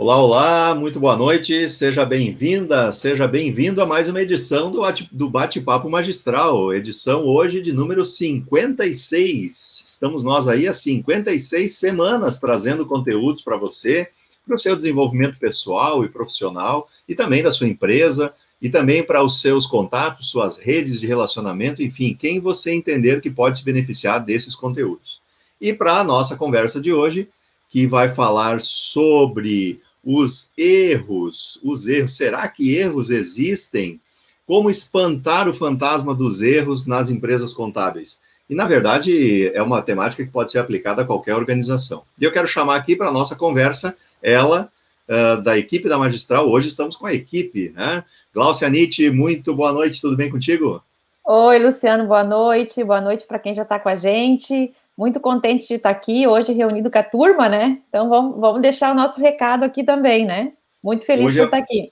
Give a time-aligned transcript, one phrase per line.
[0.00, 4.72] Olá, olá, muito boa noite, seja bem-vinda, seja bem-vindo a mais uma edição
[5.12, 9.84] do Bate-Papo Magistral, edição hoje de número 56.
[9.86, 14.08] Estamos nós aí há 56 semanas trazendo conteúdos para você,
[14.46, 19.22] para o seu desenvolvimento pessoal e profissional, e também da sua empresa, e também para
[19.22, 24.24] os seus contatos, suas redes de relacionamento, enfim, quem você entender que pode se beneficiar
[24.24, 25.20] desses conteúdos.
[25.60, 27.28] E para a nossa conversa de hoje,
[27.68, 34.00] que vai falar sobre os erros, os erros, será que erros existem?
[34.46, 38.18] Como espantar o fantasma dos erros nas empresas contábeis?
[38.48, 42.02] E, na verdade, é uma temática que pode ser aplicada a qualquer organização.
[42.18, 44.68] E eu quero chamar aqui para a nossa conversa ela,
[45.08, 46.48] uh, da equipe da Magistral.
[46.48, 48.02] Hoje estamos com a equipe, né?
[48.34, 50.82] Glaucia Nietzsche, muito boa noite, tudo bem contigo?
[51.24, 52.82] Oi, Luciano, boa noite.
[52.82, 56.52] Boa noite para quem já está com a gente muito contente de estar aqui hoje
[56.52, 57.80] reunido com a turma, né?
[57.88, 60.52] Então vamos, vamos deixar o nosso recado aqui também, né?
[60.84, 61.44] Muito feliz hoje por é...
[61.46, 61.90] estar aqui.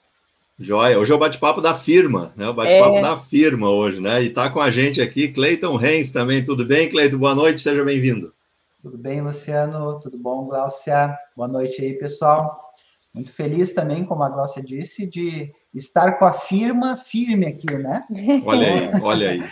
[0.59, 2.47] Joia, hoje é o bate-papo da firma, né?
[2.47, 3.01] O bate-papo é...
[3.01, 4.21] da firma hoje, né?
[4.21, 6.45] E está com a gente aqui Cleiton Reis também.
[6.45, 7.17] Tudo bem, Cleiton?
[7.17, 8.31] Boa noite, seja bem-vindo.
[8.79, 9.99] Tudo bem, Luciano?
[9.99, 11.17] Tudo bom, Glaucia?
[11.35, 12.71] Boa noite aí, pessoal.
[13.11, 18.03] Muito feliz também, como a Glaucia disse, de estar com a firma firme aqui, né?
[18.45, 19.43] Olha aí, olha aí.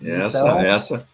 [0.02, 1.11] Essa, então, essa.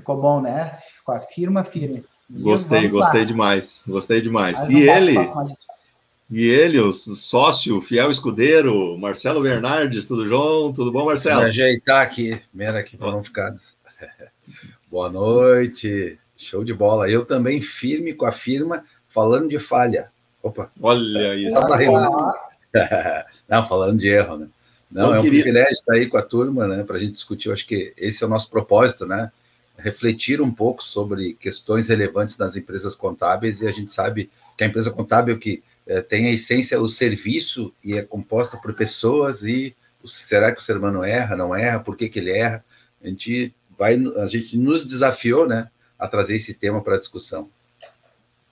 [0.00, 0.78] Ficou bom, né?
[1.04, 2.04] com a firma firme.
[2.30, 3.26] Gostei, gostei lá.
[3.26, 4.68] demais, gostei demais.
[4.68, 5.16] e ele,
[6.30, 10.72] e ele, o sócio, fiel escudeiro, Marcelo Bernardes, tudo João?
[10.72, 11.42] Tudo bom, Marcelo?
[11.42, 13.52] Me ajeitar aqui, mera aqui para não ficar.
[14.88, 17.10] Boa noite, show de bola.
[17.10, 20.08] Eu também firme com a firma, falando de falha.
[20.40, 21.56] Opa, olha isso.
[23.48, 24.48] não, falando de erro, né?
[24.90, 25.42] Não, não é um queria...
[25.42, 26.84] privilégio estar aí com a turma, né?
[26.84, 27.48] Para a gente discutir.
[27.48, 29.30] Eu acho que esse é o nosso propósito, né?
[29.82, 34.66] Refletir um pouco sobre questões relevantes nas empresas contábeis e a gente sabe que a
[34.66, 39.74] empresa contábil que é, tem a essência o serviço e é composta por pessoas e
[40.06, 42.64] será que o ser humano erra, não erra, por que, que ele erra?
[43.02, 45.68] A gente vai, a gente nos desafiou, né,
[45.98, 47.48] a trazer esse tema para discussão.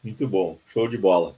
[0.02, 1.36] Muito bom, show de bola.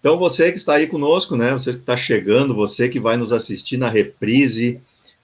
[0.00, 3.32] Então você que está aí conosco, né, você que está chegando, você que vai nos
[3.32, 4.80] assistir na reprise,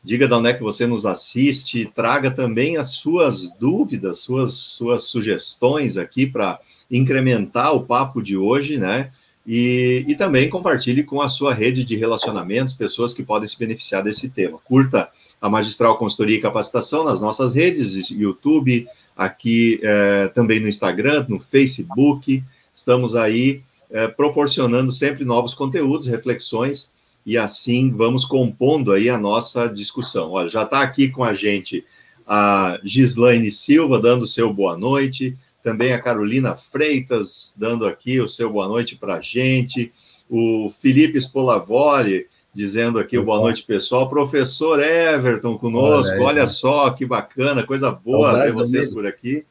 [0.08, 5.02] diga de onde é que você nos assiste, traga também as suas dúvidas, suas, suas
[5.02, 6.58] sugestões aqui para
[6.90, 9.10] incrementar o papo de hoje, né?
[9.46, 14.02] E, e também compartilhe com a sua rede de relacionamentos, pessoas que podem se beneficiar
[14.02, 14.58] desse tema.
[14.64, 15.10] Curta
[15.42, 21.38] a Magistral Consultoria e Capacitação nas nossas redes, YouTube, aqui é, também no Instagram, no
[21.38, 22.42] Facebook.
[22.72, 23.60] Estamos aí
[23.90, 26.96] é, proporcionando sempre novos conteúdos, reflexões
[27.28, 30.30] e assim vamos compondo aí a nossa discussão.
[30.30, 31.84] Olha, já está aqui com a gente
[32.26, 38.50] a Gislaine Silva dando seu boa noite, também a Carolina Freitas dando aqui o seu
[38.50, 39.92] boa noite para a gente,
[40.26, 44.08] o Felipe Spolavori dizendo aqui o boa noite, pessoal.
[44.08, 49.44] Professor Everton conosco, olha, olha só que bacana, coisa boa ver vocês por aqui.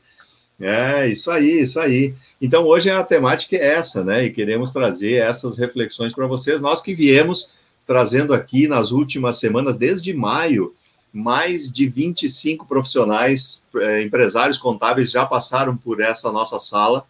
[0.59, 2.15] É, isso aí, isso aí.
[2.41, 4.25] Então, hoje a temática é essa, né?
[4.25, 6.59] E queremos trazer essas reflexões para vocês.
[6.59, 7.55] Nós que viemos
[7.87, 10.73] trazendo aqui nas últimas semanas, desde maio,
[11.11, 17.05] mais de 25 profissionais, eh, empresários contábeis já passaram por essa nossa sala.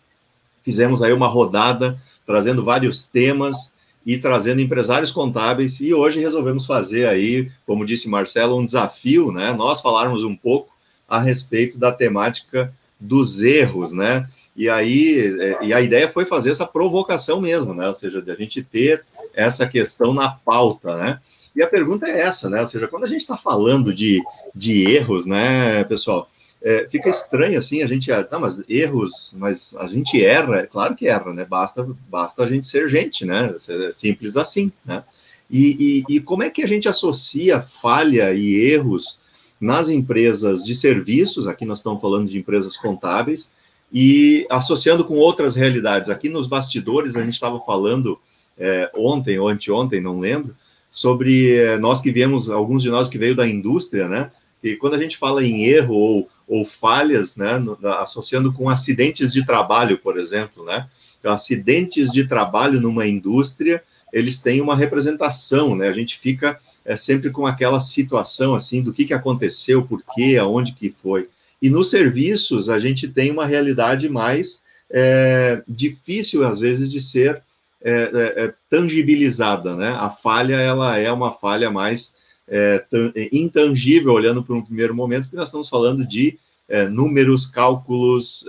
[0.63, 3.73] Fizemos aí uma rodada, trazendo vários temas
[4.05, 5.81] e trazendo empresários contábeis.
[5.81, 9.51] E hoje resolvemos fazer aí, como disse Marcelo, um desafio, né?
[9.51, 10.71] Nós falarmos um pouco
[11.07, 14.27] a respeito da temática dos erros, né?
[14.55, 17.87] E aí, eh, e a ideia foi fazer essa provocação mesmo, né?
[17.87, 19.03] Ou seja, de a gente ter
[19.37, 21.19] essa questão na pauta, né?
[21.55, 22.59] E a pergunta é essa, né?
[22.59, 24.19] Ou seja, quando a gente está falando de,
[24.53, 26.27] de erros, né, pessoal,
[26.61, 30.95] é, fica estranho assim, a gente, tá, mas erros, mas a gente erra, é claro
[30.95, 31.45] que erra, né?
[31.45, 33.55] Basta, basta a gente ser gente, né?
[33.69, 35.03] É simples assim, né?
[35.49, 39.19] E, e, e como é que a gente associa falha e erros
[39.61, 43.51] nas empresas de serviços, aqui nós estamos falando de empresas contábeis,
[43.91, 46.09] e associando com outras realidades.
[46.09, 48.19] Aqui nos bastidores a gente estava falando
[48.57, 50.55] é, ontem ou anteontem, não lembro,
[50.91, 54.31] sobre é, nós que viemos, alguns de nós que veio da indústria, né?
[54.63, 59.31] E quando a gente fala em erro ou, ou falhas, né, no, associando com acidentes
[59.31, 60.87] de trabalho, por exemplo, né?
[61.19, 65.87] Então, acidentes de trabalho numa indústria, eles têm uma representação, né?
[65.87, 70.37] A gente fica é, sempre com aquela situação assim do que, que aconteceu, por quê,
[70.39, 71.29] aonde que foi.
[71.61, 77.41] E nos serviços a gente tem uma realidade mais é, difícil às vezes de ser
[77.81, 79.89] é, é, é, tangibilizada, né?
[79.89, 82.15] A falha ela é uma falha mais
[82.47, 82.83] é,
[83.15, 86.37] é intangível, olhando por um primeiro momento, porque nós estamos falando de
[86.67, 88.45] é, números, cálculos,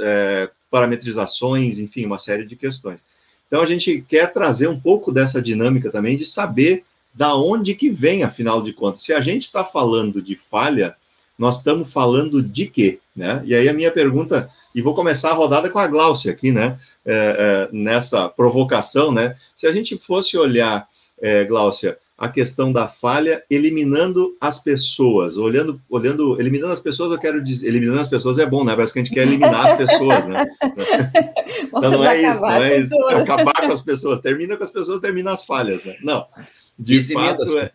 [0.71, 3.05] parametrizações, enfim, uma série de questões.
[3.47, 6.85] Então a gente quer trazer um pouco dessa dinâmica também de saber
[7.15, 9.03] da onde que vem, afinal de contas.
[9.03, 10.95] Se a gente está falando de falha,
[11.39, 12.99] nós estamos falando de quê?
[13.15, 13.43] Né?
[13.45, 16.79] E aí a minha pergunta, e vou começar a rodada com a Gláucia aqui, né?
[17.05, 19.35] É, é, nessa provocação, né?
[19.57, 20.87] Se a gente fosse olhar,
[21.21, 27.19] é, Gláucia, a questão da falha, eliminando as pessoas, olhando, olhando, eliminando as pessoas, eu
[27.19, 28.77] quero dizer, eliminando as pessoas é bom, né?
[28.77, 30.47] Parece que a gente quer eliminar as pessoas, né?
[31.67, 33.09] então não é isso, não é isso.
[33.09, 35.97] Acabar com as pessoas, termina com as pessoas, termina as falhas, né?
[36.05, 36.25] Não.
[36.79, 37.73] De Eximindo fato, é,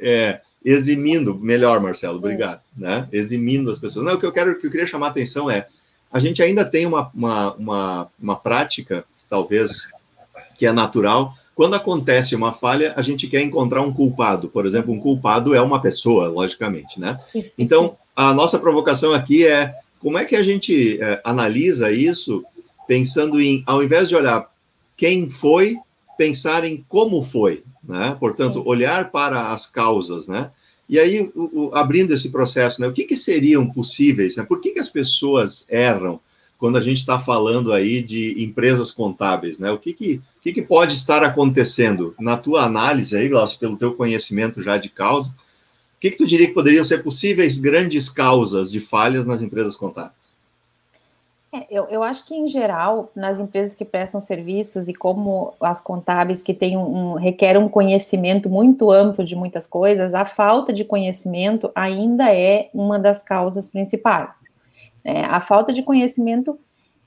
[0.00, 2.72] é, eximindo, melhor, Marcelo, obrigado, isso.
[2.76, 3.08] né?
[3.12, 4.04] Eximindo as pessoas.
[4.04, 5.68] Não, o que eu quero, o que eu queria chamar a atenção é,
[6.14, 9.88] a gente ainda tem uma, uma, uma, uma prática, talvez,
[10.56, 14.48] que é natural, quando acontece uma falha, a gente quer encontrar um culpado.
[14.48, 17.16] Por exemplo, um culpado é uma pessoa, logicamente, né?
[17.58, 22.44] Então, a nossa provocação aqui é como é que a gente é, analisa isso
[22.86, 24.48] pensando em, ao invés de olhar
[24.96, 25.76] quem foi,
[26.16, 28.16] pensar em como foi, né?
[28.20, 30.52] Portanto, olhar para as causas, né?
[30.88, 32.86] E aí, o, o, abrindo esse processo, né?
[32.86, 34.36] O que, que seriam possíveis?
[34.36, 34.44] Né?
[34.44, 36.20] Por que, que as pessoas erram?
[36.64, 39.70] quando a gente está falando aí de empresas contábeis, né?
[39.70, 42.14] O que, que, que, que pode estar acontecendo?
[42.18, 46.26] Na tua análise aí, Glaucio, pelo teu conhecimento já de causa, o que, que tu
[46.26, 50.23] diria que poderiam ser possíveis grandes causas de falhas nas empresas contábeis?
[51.54, 55.80] É, eu, eu, acho que, em geral, nas empresas que prestam serviços e como as
[55.80, 60.72] contábeis que têm um, um, requer um conhecimento muito amplo de muitas coisas, a falta
[60.72, 64.46] de conhecimento ainda é uma das causas principais.
[65.04, 66.58] É, a falta de conhecimento,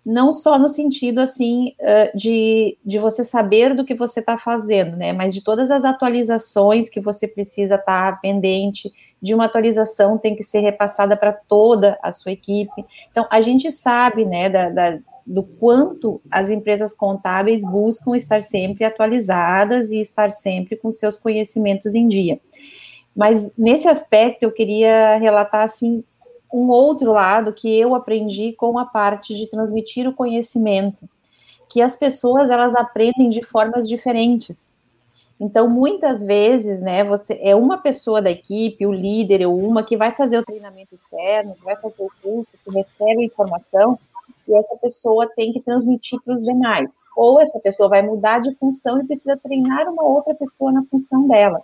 [0.05, 1.73] não só no sentido assim
[2.15, 5.11] de, de você saber do que você está fazendo, né?
[5.11, 10.35] Mas de todas as atualizações que você precisa estar tá pendente, de uma atualização tem
[10.35, 12.85] que ser repassada para toda a sua equipe.
[13.11, 18.85] Então, a gente sabe, né, da, da do quanto as empresas contábeis buscam estar sempre
[18.85, 22.39] atualizadas e estar sempre com seus conhecimentos em dia.
[23.13, 26.01] Mas nesse aspecto eu queria relatar assim
[26.53, 31.09] um outro lado que eu aprendi com a parte de transmitir o conhecimento,
[31.69, 34.73] que as pessoas elas aprendem de formas diferentes.
[35.39, 39.95] Então, muitas vezes, né, você é uma pessoa da equipe, o líder ou uma que
[39.95, 43.99] vai fazer o treinamento externo, que vai fazer o curso, que recebe a informação,
[44.47, 47.03] e essa pessoa tem que transmitir para os demais.
[47.15, 51.27] Ou essa pessoa vai mudar de função e precisa treinar uma outra pessoa na função
[51.27, 51.61] dela.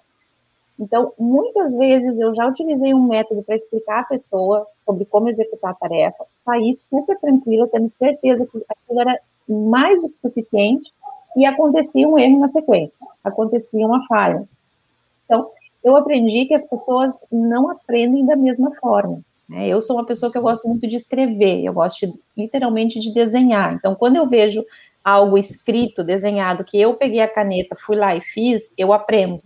[0.80, 5.72] Então, muitas vezes eu já utilizei um método para explicar à pessoa sobre como executar
[5.72, 10.92] a tarefa, saí super tranquila, tendo certeza que aquilo era mais do que suficiente
[11.36, 14.48] e acontecia um erro na sequência, acontecia uma falha.
[15.26, 15.50] Então,
[15.84, 19.22] eu aprendi que as pessoas não aprendem da mesma forma.
[19.50, 19.68] Né?
[19.68, 23.14] Eu sou uma pessoa que eu gosto muito de escrever, eu gosto de, literalmente de
[23.14, 23.74] desenhar.
[23.74, 24.64] Então, quando eu vejo
[25.04, 29.42] algo escrito, desenhado, que eu peguei a caneta, fui lá e fiz, eu aprendo.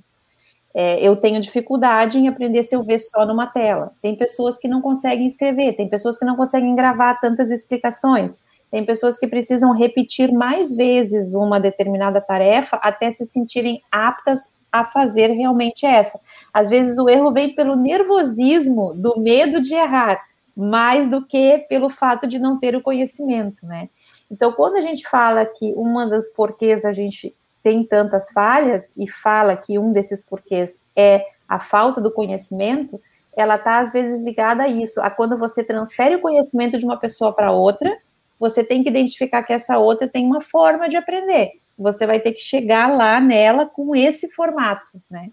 [0.73, 3.91] É, eu tenho dificuldade em aprender se eu ver só numa tela.
[3.99, 8.37] Tem pessoas que não conseguem escrever, tem pessoas que não conseguem gravar tantas explicações,
[8.71, 14.83] tem pessoas que precisam repetir mais vezes uma determinada tarefa até se sentirem aptas a
[14.83, 16.19] fazer realmente essa.
[16.53, 20.19] Às vezes o erro vem pelo nervosismo, do medo de errar,
[20.55, 23.89] mais do que pelo fato de não ter o conhecimento, né?
[24.29, 29.09] Então, quando a gente fala que uma dos porquês a gente tem tantas falhas e
[29.09, 32.99] fala que um desses porquês é a falta do conhecimento,
[33.35, 36.97] ela está às vezes ligada a isso, a quando você transfere o conhecimento de uma
[36.97, 37.95] pessoa para outra,
[38.39, 41.53] você tem que identificar que essa outra tem uma forma de aprender.
[41.77, 45.29] Você vai ter que chegar lá nela com esse formato, né?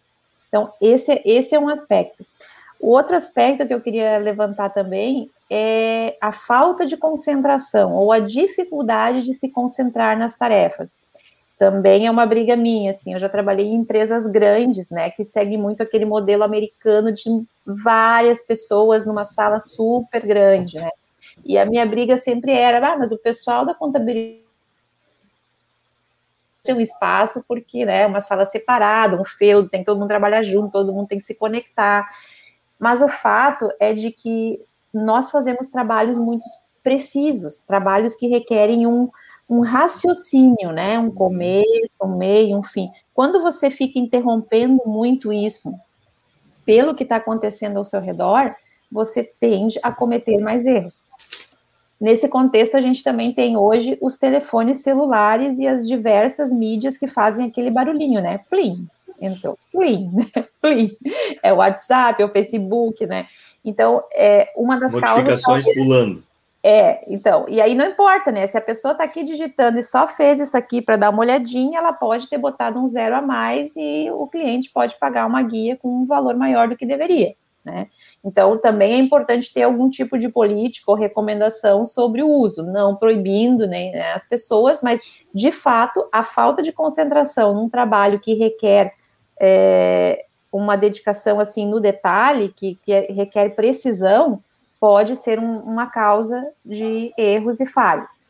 [0.48, 2.24] Então, esse, esse é um aspecto.
[2.78, 8.18] O outro aspecto que eu queria levantar também é a falta de concentração ou a
[8.18, 10.98] dificuldade de se concentrar nas tarefas
[11.58, 15.56] também é uma briga minha, assim, eu já trabalhei em empresas grandes, né, que seguem
[15.56, 17.22] muito aquele modelo americano de
[17.82, 20.90] várias pessoas numa sala super grande, né,
[21.44, 24.42] e a minha briga sempre era, ah, mas o pessoal da contabilidade
[26.62, 30.42] tem um espaço porque, né, uma sala separada, um feudo, tem que todo mundo trabalhar
[30.42, 32.08] junto, todo mundo tem que se conectar,
[32.78, 34.58] mas o fato é de que
[34.92, 36.44] nós fazemos trabalhos muito
[36.82, 39.10] precisos, trabalhos que requerem um
[39.48, 40.98] um raciocínio, né?
[40.98, 42.90] Um começo, um meio, um fim.
[43.12, 45.72] Quando você fica interrompendo muito isso
[46.64, 48.54] pelo que está acontecendo ao seu redor,
[48.94, 51.10] você tende a cometer mais erros.
[52.00, 57.08] Nesse contexto, a gente também tem hoje os telefones celulares e as diversas mídias que
[57.08, 58.38] fazem aquele barulhinho, né?
[58.48, 58.86] Plim,
[59.20, 60.12] entrou, plim,
[60.62, 60.96] plim.
[61.42, 63.26] É o WhatsApp, é o Facebook, né?
[63.64, 65.74] Então, é uma das Notificações causas.
[65.74, 66.22] pulando
[66.62, 68.46] É, então, e aí não importa, né?
[68.46, 71.78] Se a pessoa está aqui digitando e só fez isso aqui para dar uma olhadinha,
[71.78, 75.76] ela pode ter botado um zero a mais e o cliente pode pagar uma guia
[75.76, 77.34] com um valor maior do que deveria,
[77.64, 77.88] né?
[78.22, 82.94] Então, também é importante ter algum tipo de política ou recomendação sobre o uso, não
[82.94, 88.92] proibindo né, as pessoas, mas, de fato, a falta de concentração num trabalho que requer
[89.40, 94.42] é, uma dedicação, assim, no detalhe, que, que requer precisão,
[94.78, 98.24] pode ser um, uma causa de erros e falhas.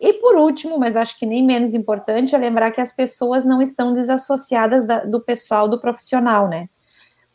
[0.00, 3.60] E por último, mas acho que nem menos importante, é lembrar que as pessoas não
[3.60, 6.70] estão desassociadas da, do pessoal, do profissional, né?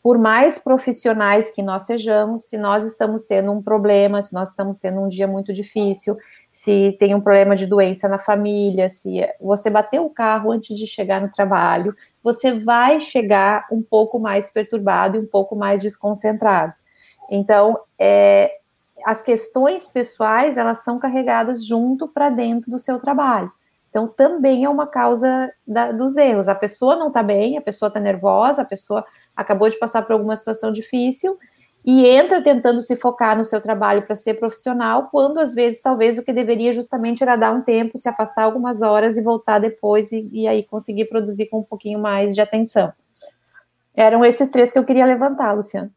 [0.06, 4.78] Por mais profissionais que nós sejamos, se nós estamos tendo um problema, se nós estamos
[4.78, 6.16] tendo um dia muito difícil,
[6.48, 10.86] se tem um problema de doença na família, se você bateu o carro antes de
[10.86, 16.72] chegar no trabalho, você vai chegar um pouco mais perturbado e um pouco mais desconcentrado.
[17.28, 18.58] Então, é,
[19.04, 23.50] as questões pessoais, elas são carregadas junto para dentro do seu trabalho.
[23.96, 26.48] Então, também é uma causa da, dos erros.
[26.48, 29.02] A pessoa não está bem, a pessoa está nervosa, a pessoa
[29.36, 31.38] acabou de passar por alguma situação difícil
[31.84, 36.18] e entra tentando se focar no seu trabalho para ser profissional, quando às vezes, talvez,
[36.18, 40.10] o que deveria justamente era dar um tempo, se afastar algumas horas e voltar depois
[40.10, 42.92] e, e aí conseguir produzir com um pouquinho mais de atenção.
[43.94, 45.90] Eram esses três que eu queria levantar, Luciano.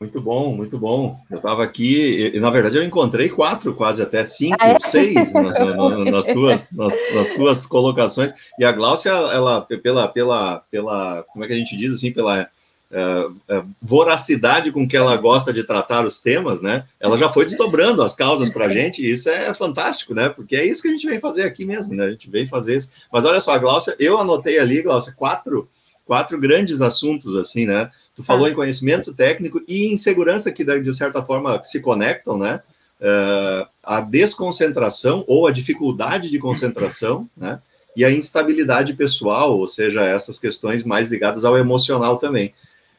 [0.00, 1.20] Muito bom, muito bom.
[1.30, 4.78] Eu estava aqui, e, na verdade eu encontrei quatro, quase até cinco, ah, é?
[4.78, 8.32] seis nas, nas, tuas, nas, nas, tuas colocações.
[8.58, 12.48] E a Gláucia, ela, pela, pela, pela, como é que a gente diz assim, pela
[12.90, 16.86] uh, voracidade com que ela gosta de tratar os temas, né?
[16.98, 20.30] Ela já foi desdobrando as causas para a gente, e isso é fantástico, né?
[20.30, 22.04] Porque é isso que a gente vem fazer aqui mesmo, né?
[22.04, 22.88] A gente vem fazer isso.
[23.12, 25.68] Mas olha só, a Gláucia, eu anotei ali, Gláucia, quatro
[26.10, 27.88] quatro grandes assuntos, assim, né?
[28.20, 32.60] Tu falou em conhecimento técnico e em segurança, que de certa forma se conectam, né?
[33.00, 37.62] Uh, a desconcentração ou a dificuldade de concentração, né?
[37.96, 42.52] E a instabilidade pessoal, ou seja, essas questões mais ligadas ao emocional também.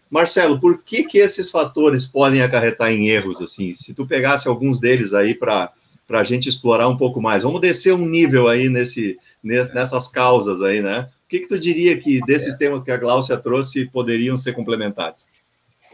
[0.09, 3.73] Marcelo, por que que esses fatores podem acarretar em erros, assim?
[3.73, 5.71] Se tu pegasse alguns deles aí para
[6.07, 7.43] para a gente explorar um pouco mais.
[7.43, 11.07] Vamos descer um nível aí nesse, nessas causas aí, né?
[11.31, 12.57] Que, que tu diria que desses é.
[12.57, 15.29] temas que a Gláucia trouxe poderiam ser complementados?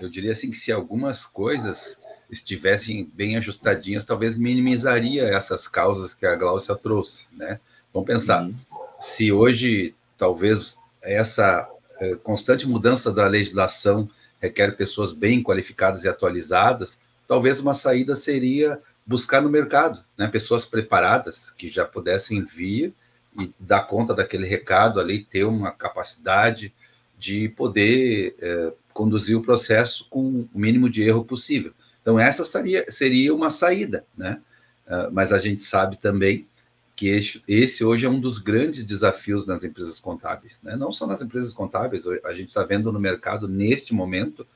[0.02, 1.96] Eu diria assim que se algumas coisas
[2.32, 7.60] estivessem bem ajustadinhas, talvez minimizaria essas causas que a Gláucia trouxe, né?
[7.94, 8.56] Vamos pensar, uhum.
[9.00, 14.10] se hoje talvez essa eh, constante mudança da legislação
[14.42, 20.28] requer pessoas bem qualificadas e atualizadas, talvez uma saída seria buscar no mercado, né?
[20.28, 22.92] Pessoas preparadas que já pudessem vir
[23.38, 26.74] e dar conta daquele recado ali, ter uma capacidade
[27.18, 31.72] de poder é, conduzir o processo com o mínimo de erro possível.
[32.02, 34.42] Então, essa seria, seria uma saída, né?
[34.88, 36.48] Uh, mas a gente sabe também
[36.96, 40.76] que esse, esse, hoje é um dos grandes desafios nas empresas contábeis, né?
[40.78, 44.48] Não só nas empresas contábeis, a gente está vendo no mercado, neste momento,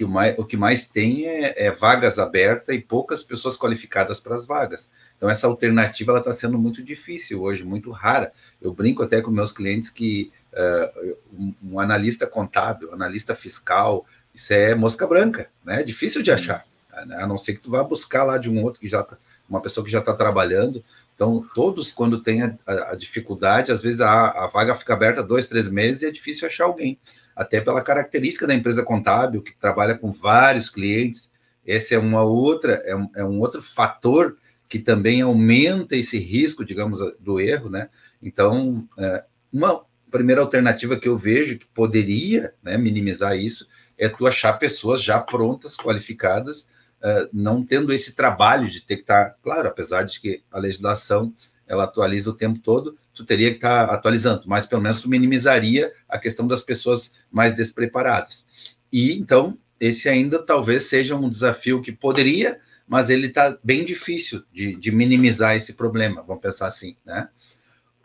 [0.00, 4.18] que o, mais, o que mais tem é, é vagas abertas e poucas pessoas qualificadas
[4.18, 4.90] para as vagas.
[5.14, 8.32] Então, essa alternativa está sendo muito difícil hoje, muito rara.
[8.62, 14.54] Eu brinco até com meus clientes que uh, um, um, analista contábil, analista fiscal, isso
[14.54, 15.82] é mosca branca, né?
[15.82, 16.64] É difícil de achar,
[17.04, 17.16] né?
[17.20, 19.60] a não ser que tu vá buscar lá de um outro que já tá, uma
[19.60, 20.82] pessoa que já está trabalhando.
[21.14, 25.22] Então, todos, quando tem a, a, a dificuldade, às vezes a, a, vaga fica aberta
[25.22, 26.98] dois, três meses e é difícil achar alguém.
[27.40, 31.32] Até pela característica da empresa contábil, que trabalha com vários clientes.
[31.64, 34.36] Esse é uma outra, é um, é um outro fator
[34.68, 37.88] que também aumenta esse risco, digamos, do erro, né?
[38.22, 43.66] Então, é, uma primeira alternativa que eu vejo que poderia né, minimizar isso
[43.96, 46.68] é tu achar pessoas já prontas, qualificadas,
[47.00, 50.58] uh, não tendo esse trabalho de ter que estar, tá, claro, apesar de que a
[50.58, 51.32] legislação
[51.66, 55.08] ela atualiza o tempo todo, tu teria que estar tá atualizando, mas pelo menos tu
[55.08, 58.44] minimizaria a questão das pessoas mais despreparadas.
[58.92, 62.58] E então, esse ainda talvez seja um desafio que poderia
[62.90, 67.28] mas ele está bem difícil de, de, minimizar esse problema, vamos pensar assim, né?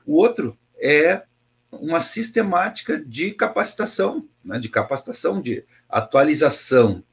[0.06, 1.24] O outro é
[1.72, 4.60] uma sistemática de capacitação, né?
[4.60, 7.04] de capacitação, de atualização.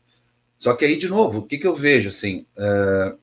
[0.58, 3.18] Só que aí, de novo, o que, que eu vejo, assim, uh,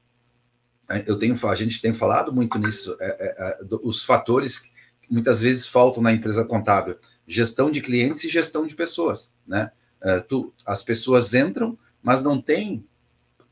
[1.05, 4.71] eu tenho, a gente tem falado muito nisso, é, é, é, os fatores que
[5.09, 9.71] muitas vezes faltam na empresa contábil, gestão de clientes e gestão de pessoas, né?
[10.01, 12.85] Uh, tu, as pessoas entram, mas não tem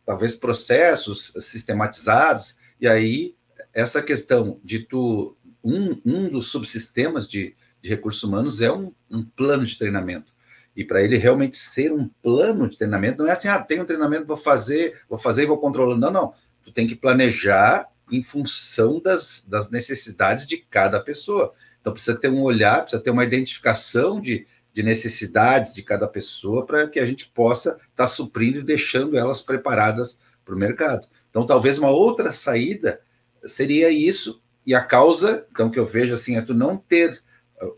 [0.05, 3.35] talvez processos sistematizados, e aí
[3.73, 9.23] essa questão de tu, um, um dos subsistemas de, de recursos humanos é um, um
[9.23, 10.33] plano de treinamento.
[10.75, 13.85] E para ele realmente ser um plano de treinamento, não é assim, ah, tem um
[13.85, 15.99] treinamento, vou fazer, vou fazer e vou controlando.
[15.99, 16.33] Não, não.
[16.67, 21.53] Tu tem que planejar em função das, das necessidades de cada pessoa.
[21.79, 26.65] Então, precisa ter um olhar, precisa ter uma identificação de, de necessidades de cada pessoa
[26.65, 31.07] para que a gente possa estar tá suprindo e deixando elas preparadas para o mercado.
[31.29, 32.99] Então, talvez uma outra saída
[33.45, 37.21] seria isso, e a causa, então, que eu vejo assim, é tu não ter,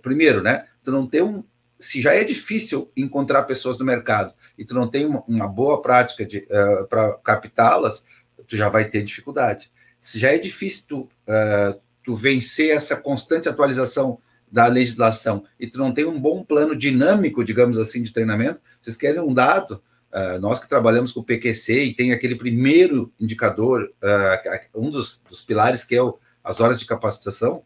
[0.02, 1.44] primeiro, né, tu não ter um,
[1.80, 5.82] se já é difícil encontrar pessoas no mercado e tu não tem uma, uma boa
[5.82, 8.04] prática uh, para captá-las,
[8.50, 9.72] tu já vai ter dificuldade.
[10.02, 14.18] Se já é difícil tu, uh, tu vencer essa constante atualização
[14.52, 18.98] da legislação e tu não tem um bom plano dinâmico, digamos assim, de treinamento, vocês
[18.98, 19.82] querem um dado?
[20.12, 25.24] Uh, nós que trabalhamos com o PQC e tem aquele primeiro indicador, uh, um dos,
[25.30, 27.62] dos, pilares que é o, as horas de capacitação.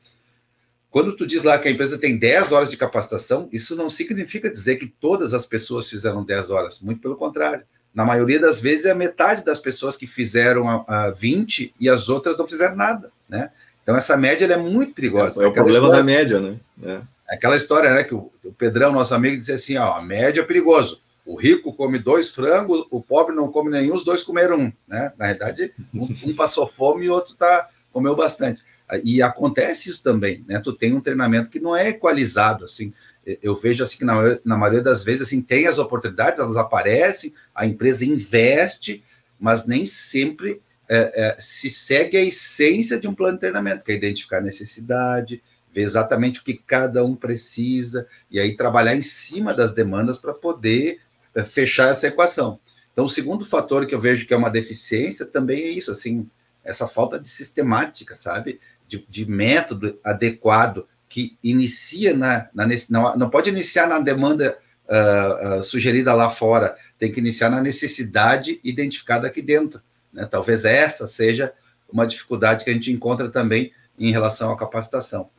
[0.90, 4.52] Quando tu diz lá que a empresa tem 10 horas de capacitação, isso não significa
[4.52, 7.66] dizer que todas as pessoas fizeram 10 horas, muito pelo contrário.
[7.94, 12.10] Na maioria das vezes é metade das pessoas que fizeram a, a 20 e as
[12.10, 13.52] outras não fizeram nada, né?
[13.84, 15.42] Então, essa média é muito perigosa.
[15.42, 16.58] É, é o problema história, da média, né?
[16.84, 17.02] É.
[17.28, 20.46] Aquela história, né, que o, o Pedrão, nosso amigo, disse assim: ó, a média é
[20.46, 21.02] perigoso.
[21.26, 24.74] O rico come dois frangos, o pobre não come nenhum, os dois comeram um.
[24.88, 25.14] Né?
[25.18, 28.64] Na verdade, um, um passou fome e o outro tá, comeu bastante.
[29.04, 30.60] E acontece isso também, né?
[30.60, 32.94] Tu tem um treinamento que não é equalizado, assim.
[33.42, 37.34] Eu vejo assim que na, na maioria das vezes assim tem as oportunidades, elas aparecem,
[37.56, 39.04] a empresa investe,
[39.40, 43.92] mas nem sempre é, é, se segue a essência de um plano de treinamento, que
[43.92, 45.42] é identificar a necessidade,
[45.74, 50.34] ver exatamente o que cada um precisa, e aí trabalhar em cima das demandas para
[50.34, 51.00] poder
[51.34, 52.60] é, fechar essa equação.
[52.92, 56.28] Então, o segundo fator que eu vejo que é uma deficiência também é isso, assim,
[56.64, 58.60] essa falta de sistemática, sabe?
[58.88, 64.58] De, de método adequado que inicia na, na não, não pode iniciar na demanda
[64.90, 69.80] uh, uh, sugerida lá fora, tem que iniciar na necessidade identificada aqui dentro.
[70.12, 70.26] Né?
[70.26, 71.54] Talvez essa seja
[71.88, 75.30] uma dificuldade que a gente encontra também em relação à capacitação.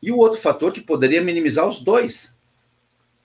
[0.00, 2.36] E o outro fator que poderia minimizar os dois.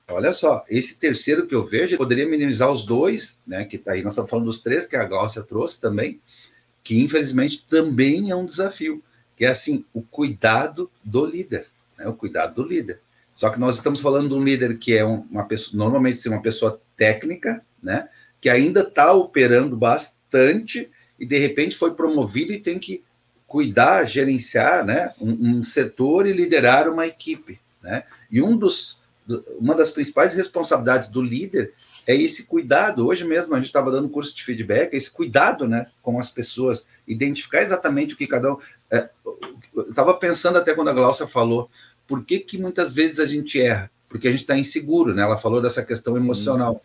[0.08, 3.66] Olha só, esse terceiro que eu vejo poderia minimizar os dois, né?
[3.66, 6.20] Que tá aí, nós estamos falando dos três que a Glaucia trouxe também,
[6.84, 9.04] que infelizmente também é um desafio,
[9.38, 12.08] que é assim, o cuidado do líder, né?
[12.08, 13.00] O cuidado do líder.
[13.36, 16.82] Só que nós estamos falando de um líder que é uma pessoa, normalmente uma pessoa
[16.98, 18.10] técnica, né?
[18.42, 23.04] Que ainda está operando bastante e de repente foi promovido e tem que
[23.46, 28.04] cuidar, gerenciar, né, um, um setor e liderar uma equipe, né?
[28.30, 29.00] E um dos
[29.60, 31.74] uma das principais responsabilidades do líder
[32.06, 33.06] é esse cuidado.
[33.06, 36.86] Hoje mesmo a gente estava dando curso de feedback, esse cuidado, né, com as pessoas,
[37.06, 38.58] identificar exatamente o que cada um.
[38.90, 39.10] É,
[39.76, 41.70] eu estava pensando até quando a Glaucia falou,
[42.08, 43.92] por que que muitas vezes a gente erra?
[44.08, 45.24] Porque a gente está inseguro, né?
[45.24, 46.76] Ela falou dessa questão emocional.
[46.76, 46.80] Hum.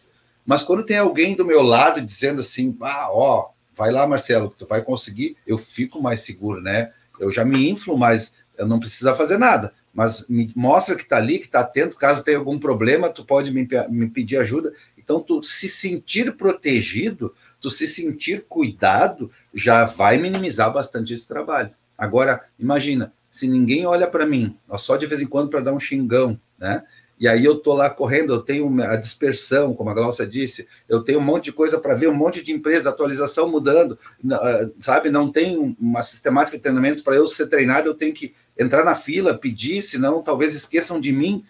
[0.45, 4.67] Mas quando tem alguém do meu lado dizendo assim, ah, ó, vai lá, Marcelo, tu
[4.67, 6.93] vai conseguir, eu fico mais seguro, né?
[7.21, 11.17] Eu já me inflo mais, eu não preciso fazer nada, mas me mostra que tá
[11.17, 14.73] ali, que tá atento, caso tenha algum problema, tu pode me, me pedir ajuda.
[14.99, 21.71] Então, tu se sentir protegido, tu se sentir cuidado, já vai minimizar bastante esse trabalho.
[22.03, 25.79] Agora, imagina, se ninguém olha para mim, só de vez em quando para dar um
[25.79, 26.83] xingão, né?
[27.17, 31.05] e aí eu estou lá correndo, eu tenho a dispersão, como a Glaucia disse, eu
[31.05, 33.97] tenho um monte de coisa para ver, um monte de empresa, atualização mudando,
[34.33, 35.11] ah, sabe?
[35.11, 38.97] Não tem uma sistemática de treinamentos para eu ser treinado, eu tenho que entrar na
[38.97, 41.45] fila, pedir, senão talvez esqueçam de mim,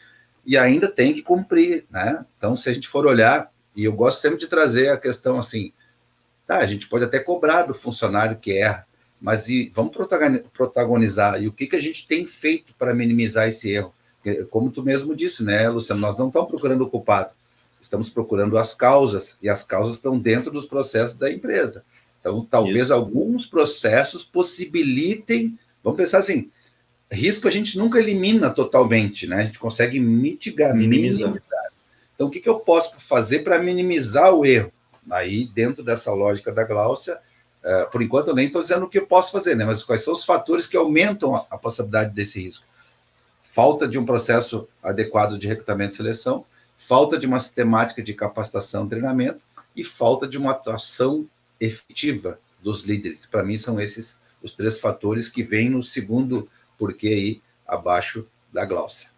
[0.44, 2.26] e ainda tem que cumprir, né?
[2.36, 5.72] Então, se a gente for olhar, e eu gosto sempre de trazer a questão assim,
[6.46, 8.86] tá, a gente pode até cobrar do funcionário que erra,
[9.22, 9.94] mas e, vamos
[10.52, 13.94] protagonizar, e o que, que a gente tem feito para minimizar esse erro?
[14.50, 17.32] como tu mesmo disse, né, Luciano, nós não estamos procurando o culpado,
[17.80, 21.84] estamos procurando as causas, e as causas estão dentro dos processos da empresa.
[22.20, 22.94] Então, talvez Isso.
[22.94, 26.52] alguns processos possibilitem, vamos pensar assim,
[27.10, 29.36] risco a gente nunca elimina totalmente, né?
[29.36, 31.30] A gente consegue mitigar, minimizar.
[31.30, 31.72] minimizar.
[32.14, 34.72] Então, o que, que eu posso fazer para minimizar o erro?
[35.10, 37.18] Aí, dentro dessa lógica da Gláucia,
[37.64, 39.64] uh, por enquanto eu nem estou dizendo o que eu posso fazer, né?
[39.64, 42.64] Mas quais são os fatores que aumentam a, a possibilidade desse risco?
[43.52, 46.46] falta de um processo adequado de recrutamento e seleção,
[46.78, 49.42] falta de uma sistemática de capacitação e treinamento
[49.76, 51.28] e falta de uma atuação
[51.60, 53.26] efetiva dos líderes.
[53.26, 56.48] Para mim, são esses os três fatores que vêm no segundo
[56.78, 59.10] porquê aí abaixo da Gláucia.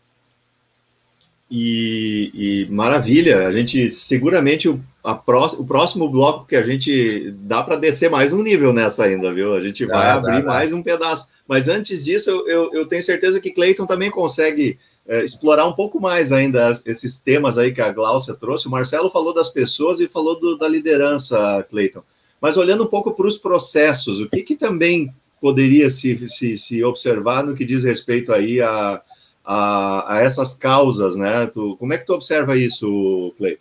[1.56, 4.80] E, e, maravilha, a gente seguramente o,
[5.24, 9.32] pró, o próximo bloco que a gente dá para descer mais um nível nessa ainda,
[9.32, 9.54] viu?
[9.54, 10.76] A gente vai dá, abrir dá, mais dá.
[10.76, 11.28] um pedaço.
[11.46, 15.74] Mas antes disso, eu, eu, eu tenho certeza que Cleiton também consegue é, explorar um
[15.74, 18.66] pouco mais ainda esses temas aí que a Glaucia trouxe.
[18.66, 22.02] O Marcelo falou das pessoas e falou do, da liderança, Cleiton.
[22.40, 26.82] Mas olhando um pouco para os processos, o que, que também poderia se, se, se,
[26.82, 29.00] observar no que diz respeito aí a,
[29.44, 31.46] a, a essas causas, né?
[31.46, 33.58] Tu, como é que tu observa isso, Clay?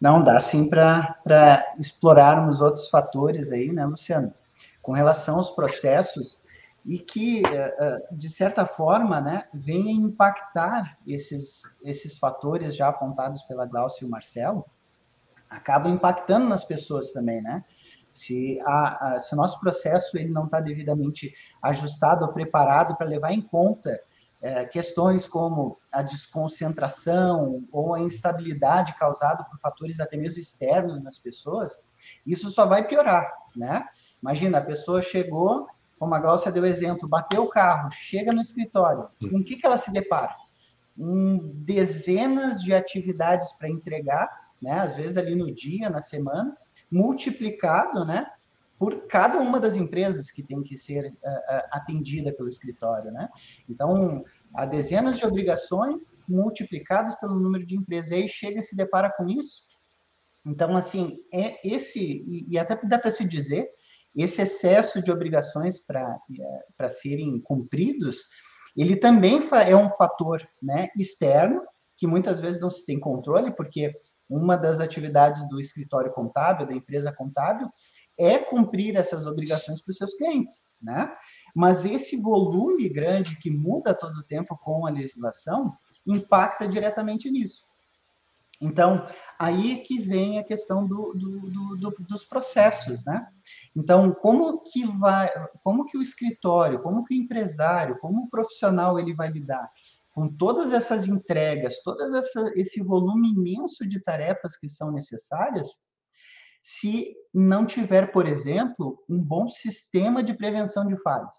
[0.00, 4.32] Não, dá sim para explorarmos outros fatores aí, né, Luciano?
[4.82, 6.44] Com relação aos processos,
[6.84, 13.42] e que, eh, eh, de certa forma, né, vem impactar esses, esses fatores já apontados
[13.42, 14.64] pela Glaucia e o Marcelo,
[15.48, 17.64] acabam impactando nas pessoas também, né?
[18.14, 23.08] Se, a, a, se o nosso processo ele não está devidamente ajustado ou preparado para
[23.08, 24.00] levar em conta
[24.40, 31.18] é, questões como a desconcentração ou a instabilidade causada por fatores até mesmo externos nas
[31.18, 31.82] pessoas,
[32.24, 33.84] isso só vai piorar, né?
[34.22, 35.66] Imagina, a pessoa chegou,
[35.98, 39.66] como a Glaucia deu exemplo, bateu o carro, chega no escritório, com o que, que
[39.66, 40.36] ela se depara?
[40.96, 44.30] Um, dezenas de atividades para entregar,
[44.62, 44.78] né?
[44.78, 46.56] Às vezes ali no dia, na semana,
[46.90, 48.26] multiplicado, né?
[48.78, 53.28] Por cada uma das empresas que tem que ser uh, atendida pelo escritório, né?
[53.68, 58.10] Então, há dezenas de obrigações multiplicadas pelo número de empresas.
[58.10, 59.62] E aí chega e se depara com isso.
[60.44, 63.70] Então, assim, é esse, e, e até dá para se dizer,
[64.14, 66.18] esse excesso de obrigações para
[66.78, 68.24] é, serem cumpridos,
[68.76, 71.62] ele também é um fator né, externo,
[71.96, 73.92] que muitas vezes não se tem controle, porque
[74.28, 77.70] uma das atividades do escritório contábil, da empresa contábil,
[78.18, 81.12] é cumprir essas obrigações para os seus clientes, né?
[81.54, 87.66] Mas esse volume grande que muda todo o tempo com a legislação impacta diretamente nisso.
[88.60, 89.06] Então,
[89.38, 93.26] aí que vem a questão do, do, do, dos processos, né?
[93.76, 95.28] Então, como que vai,
[95.62, 99.70] como que o escritório, como que o empresário, como o profissional ele vai lidar
[100.14, 101.98] com todas essas entregas, todo
[102.54, 105.68] esse volume imenso de tarefas que são necessárias,
[106.62, 111.34] se não tiver, por exemplo, um bom sistema de prevenção de falhas.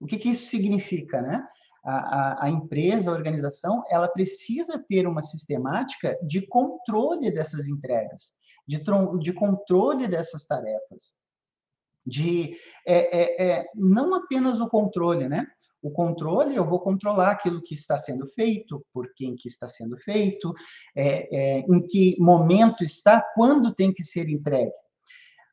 [0.00, 1.46] O que, que isso significa, né?
[1.84, 8.32] A, a, a, empresa, a organização, ela precisa ter uma sistemática de controle dessas entregas,
[8.66, 8.82] de,
[9.20, 11.14] de controle dessas tarefas,
[12.06, 15.46] de é, é, é, não apenas o controle, né?
[15.82, 19.98] O controle, eu vou controlar aquilo que está sendo feito, por quem que está sendo
[19.98, 20.54] feito,
[20.94, 24.72] é, é, em que momento está, quando tem que ser entregue.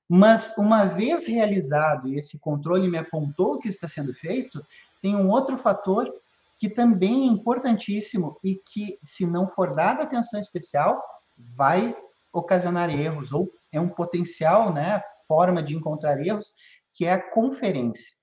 [0.08, 4.64] Mas, uma vez realizado e esse controle me apontou o que está sendo feito,
[5.02, 6.12] tem um outro fator
[6.60, 11.02] que também é importantíssimo e que, se não for dada atenção especial,
[11.38, 11.96] vai
[12.34, 16.54] ocasionar erros, ou é um potencial, né, forma de encontrar erros,
[16.94, 18.19] que é a conferência.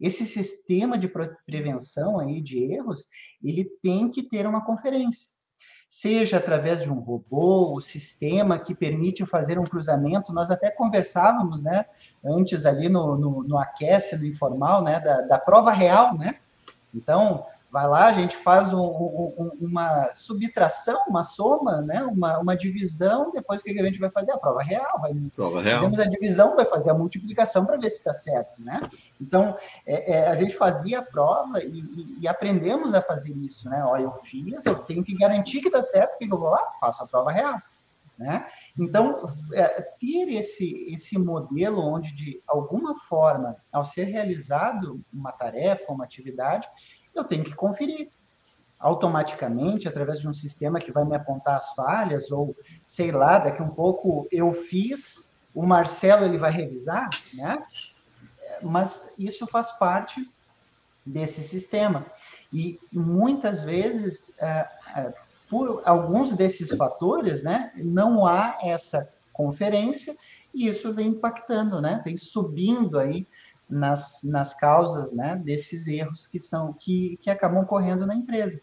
[0.00, 1.10] Esse sistema de
[1.46, 3.06] prevenção aí de erros,
[3.42, 5.28] ele tem que ter uma conferência.
[5.88, 11.60] Seja através de um robô, o sistema que permite fazer um cruzamento, nós até conversávamos,
[11.60, 11.84] né,
[12.24, 16.36] antes ali no, no, no aquece, no informal, né, da, da prova real, né?
[16.94, 22.02] Então, Vai lá, a gente faz um, um, uma subtração, uma soma, né?
[22.02, 24.32] uma, uma divisão, depois o que a gente vai fazer?
[24.32, 25.00] A prova real.
[25.00, 25.78] Vai, prova real.
[25.78, 28.60] Fazemos a divisão, vai fazer a multiplicação para ver se está certo.
[28.60, 28.80] Né?
[29.20, 29.56] Então,
[29.86, 33.70] é, é, a gente fazia a prova e, e, e, aprendemos a fazer isso.
[33.70, 33.80] Né?
[33.84, 36.72] Olha, eu fiz, eu tenho que garantir que está certo, o que eu vou lá?
[36.80, 37.60] Faço a prova real.
[38.20, 38.46] Né?
[38.78, 45.90] Então, é, ter esse, esse modelo onde, de alguma forma, ao ser realizado uma tarefa,
[45.90, 46.68] uma atividade,
[47.20, 48.10] eu tenho que conferir
[48.78, 53.62] automaticamente através de um sistema que vai me apontar as falhas ou sei lá, daqui
[53.62, 57.62] um pouco eu fiz, o Marcelo ele vai revisar, né?
[58.62, 60.28] Mas isso faz parte
[61.04, 62.06] desse sistema
[62.52, 65.14] e muitas vezes é, é,
[65.48, 70.16] por alguns desses fatores, né, não há essa conferência
[70.54, 72.00] e isso vem impactando, né?
[72.04, 73.26] Vem subindo aí
[73.70, 78.60] nas, nas causas né, desses erros que são que, que acabam ocorrendo na empresa.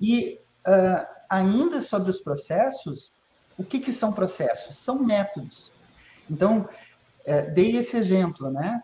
[0.00, 3.12] E uh, ainda sobre os processos,
[3.56, 4.76] o que, que são processos?
[4.76, 5.72] São métodos.
[6.30, 6.68] Então,
[7.26, 8.82] uh, dei esse exemplo, né?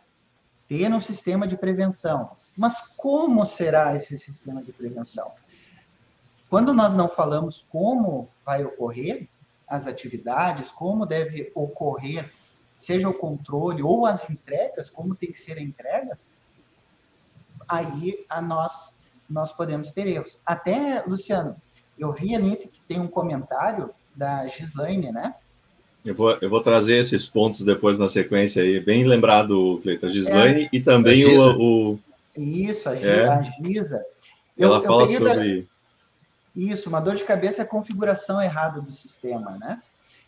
[0.67, 2.31] Ter um sistema de prevenção.
[2.57, 5.31] Mas como será esse sistema de prevenção?
[6.49, 9.29] Quando nós não falamos como vai ocorrer
[9.67, 12.31] as atividades, como deve ocorrer
[12.83, 16.19] seja o controle ou as entregas, como tem que ser a entrega,
[17.69, 18.95] aí a nós
[19.31, 20.39] nós podemos ter erros.
[20.45, 21.57] Até, Luciano,
[21.99, 25.35] eu vi ali que tem um comentário da Gislaine, né?
[26.05, 30.65] Eu vou, eu vou trazer esses pontos depois na sequência aí, bem lembrado, Cleiton, Gislaine,
[30.65, 31.99] é, e também o, o,
[32.37, 34.05] Isso, a, é, a Gisa.
[34.59, 35.63] Ela eu, fala sobre...
[35.63, 35.69] Da...
[36.55, 39.81] Isso, uma dor de cabeça é a configuração errada do sistema, né?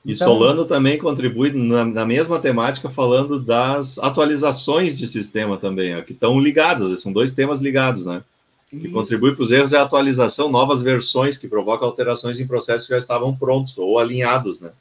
[0.04, 5.96] E então, Solano também contribui na, na, mesma temática, falando das atualizações de sistema também,
[5.96, 8.22] ó, que estão ligadas, são dois temas ligados, né?
[8.70, 12.46] O que contribui para os erros é a atualização, novas versões que provocam alterações em
[12.46, 14.72] processos que já estavam prontos ou alinhados, né?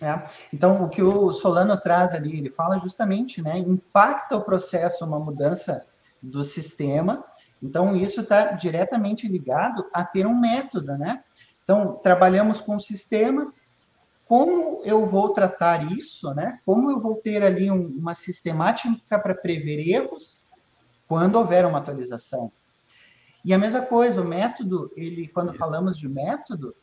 [0.00, 0.20] É.
[0.52, 3.58] Então, o que o Solano traz ali, ele fala justamente, né?
[3.58, 5.84] Impacta o processo uma mudança
[6.20, 7.24] do sistema.
[7.62, 11.22] Então, isso está diretamente ligado a ter um método, né?
[11.64, 13.52] Então, trabalhamos com o sistema,
[14.32, 16.58] como eu vou tratar isso, né?
[16.64, 20.42] Como eu vou ter ali um, uma sistemática para prever erros
[21.06, 22.50] quando houver uma atualização.
[23.44, 26.74] E a mesma coisa, o método, ele, quando falamos de método,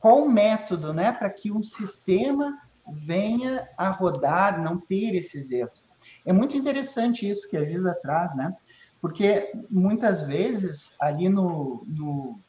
[0.00, 5.84] qual o método, né, para que um sistema venha a rodar, não ter esses erros?
[6.24, 8.56] É muito interessante isso que a Giza traz, né?
[9.02, 12.40] Porque muitas vezes ali no, no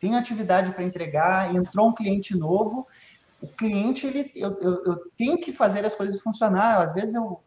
[0.00, 2.86] tem atividade para entregar, entrou um cliente novo,
[3.40, 6.80] o cliente, ele, eu, eu, eu, tenho que fazer as coisas funcionar.
[6.80, 7.40] Às vezes eu,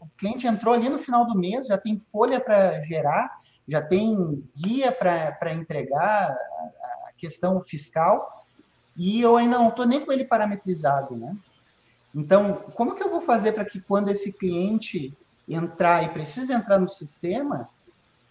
[0.00, 4.44] o cliente entrou ali no final do mês, já tem folha para gerar, já tem
[4.56, 8.44] guia para entregar a, a, questão fiscal,
[8.96, 11.34] e eu ainda não estou nem com ele parametrizado, né?
[12.14, 15.16] Então, como que eu vou fazer para que quando esse cliente
[15.48, 17.70] entrar e precisa entrar no sistema,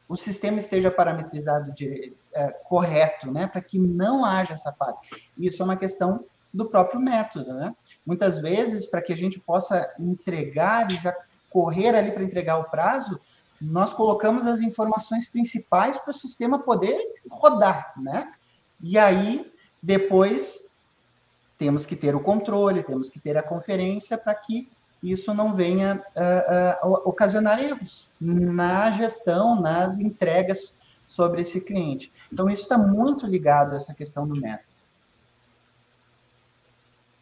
[0.07, 3.47] o sistema esteja parametrizado de, é, correto, né?
[3.47, 4.95] Para que não haja essa falha.
[5.37, 7.75] Isso é uma questão do próprio método, né?
[8.05, 11.15] Muitas vezes, para que a gente possa entregar e já
[11.49, 13.19] correr ali para entregar o prazo,
[13.61, 18.33] nós colocamos as informações principais para o sistema poder rodar, né?
[18.81, 20.69] E aí, depois,
[21.57, 24.67] temos que ter o controle, temos que ter a conferência para que
[25.03, 30.75] isso não venha uh, uh, ocasionar erros na gestão, nas entregas
[31.11, 32.09] sobre esse cliente.
[32.31, 34.79] Então, isso está muito ligado a essa questão do método.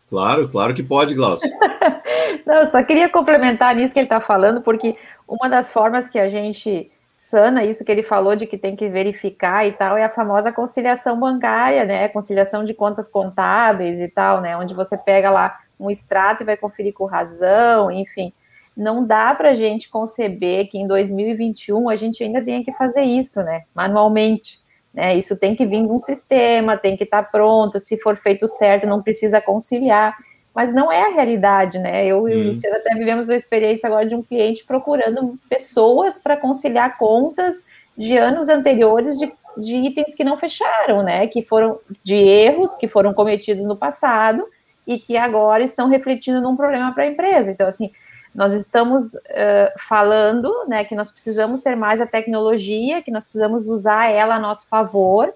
[0.08, 1.49] Claro, claro que pode, Glaucio.
[2.45, 4.95] Não, eu só queria complementar nisso que ele está falando, porque
[5.28, 8.88] uma das formas que a gente sana isso que ele falou de que tem que
[8.88, 12.08] verificar e tal é a famosa conciliação bancária, né?
[12.10, 14.56] Conciliação de contas contábeis e tal, né?
[14.56, 18.32] Onde você pega lá um extrato e vai conferir com razão, enfim.
[18.75, 23.03] Não dá para a gente conceber que em 2021 a gente ainda tenha que fazer
[23.03, 23.63] isso, né?
[23.73, 24.60] Manualmente.
[24.93, 25.17] Né?
[25.17, 28.47] Isso tem que vir de um sistema, tem que estar tá pronto, se for feito
[28.47, 30.15] certo, não precisa conciliar.
[30.53, 32.05] Mas não é a realidade, né?
[32.05, 36.36] Eu e o Luciano até vivemos a experiência agora de um cliente procurando pessoas para
[36.36, 41.27] conciliar contas de anos anteriores de, de itens que não fecharam, né?
[41.27, 44.43] Que foram de erros que foram cometidos no passado
[44.88, 47.51] e que agora estão refletindo num problema para a empresa.
[47.51, 47.91] Então, assim,
[48.33, 53.67] nós estamos uh, falando né, que nós precisamos ter mais a tecnologia, que nós precisamos
[53.67, 55.33] usar ela a nosso favor,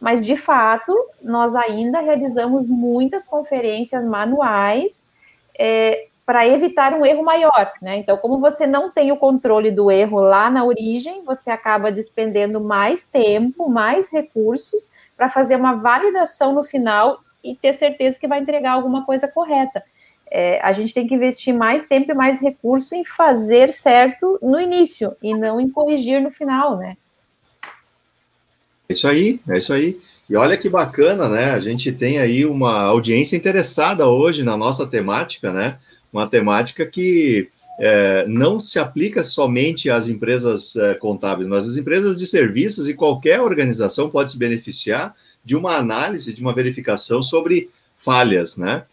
[0.00, 5.10] mas de fato nós ainda realizamos muitas conferências manuais
[5.56, 7.72] é, para evitar um erro maior.
[7.80, 7.96] Né?
[7.98, 12.60] Então, como você não tem o controle do erro lá na origem, você acaba despendendo
[12.60, 18.40] mais tempo, mais recursos para fazer uma validação no final e ter certeza que vai
[18.40, 19.82] entregar alguma coisa correta
[20.34, 24.58] é, a gente tem que investir mais tempo e mais recurso em fazer certo no
[24.58, 26.96] início e não em corrigir no final, né?
[28.88, 30.00] É isso aí, é isso aí.
[30.30, 31.50] E olha que bacana, né?
[31.50, 35.76] A gente tem aí uma audiência interessada hoje na nossa temática, né?
[36.10, 42.18] Uma temática que é, não se aplica somente às empresas é, contábeis, mas às empresas
[42.18, 45.14] de serviços e qualquer organização pode se beneficiar
[45.44, 48.84] de uma análise, de uma verificação sobre falhas, né?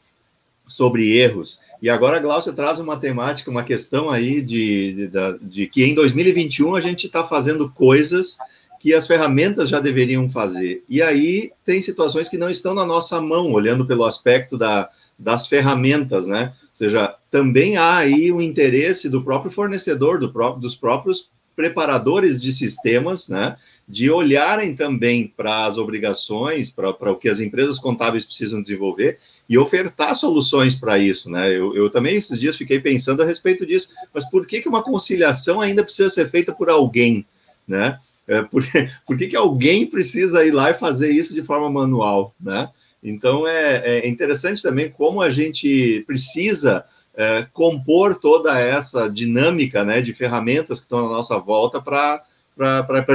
[0.69, 1.59] Sobre erros.
[1.81, 5.93] E agora a Glaucia traz uma temática, uma questão aí de, de, de que em
[5.93, 8.37] 2021 a gente está fazendo coisas
[8.79, 10.83] que as ferramentas já deveriam fazer.
[10.87, 15.47] E aí tem situações que não estão na nossa mão, olhando pelo aspecto da, das
[15.47, 16.53] ferramentas, né?
[16.63, 22.41] Ou seja, também há aí o interesse do próprio fornecedor, do próprio, dos próprios preparadores
[22.41, 23.57] de sistemas, né?
[23.91, 29.17] De olharem também para as obrigações, para o que as empresas contábeis precisam desenvolver
[29.49, 31.51] e ofertar soluções para isso, né?
[31.51, 34.83] Eu, eu, também esses dias fiquei pensando a respeito disso, mas por que, que uma
[34.83, 37.25] conciliação ainda precisa ser feita por alguém,
[37.67, 37.97] né?
[38.27, 38.63] É, por,
[39.07, 42.69] por que, que alguém precisa ir lá e fazer isso de forma manual, né?
[43.03, 49.99] Então é, é interessante também como a gente precisa é, compor toda essa dinâmica, né,
[49.99, 52.23] de ferramentas que estão na nossa volta para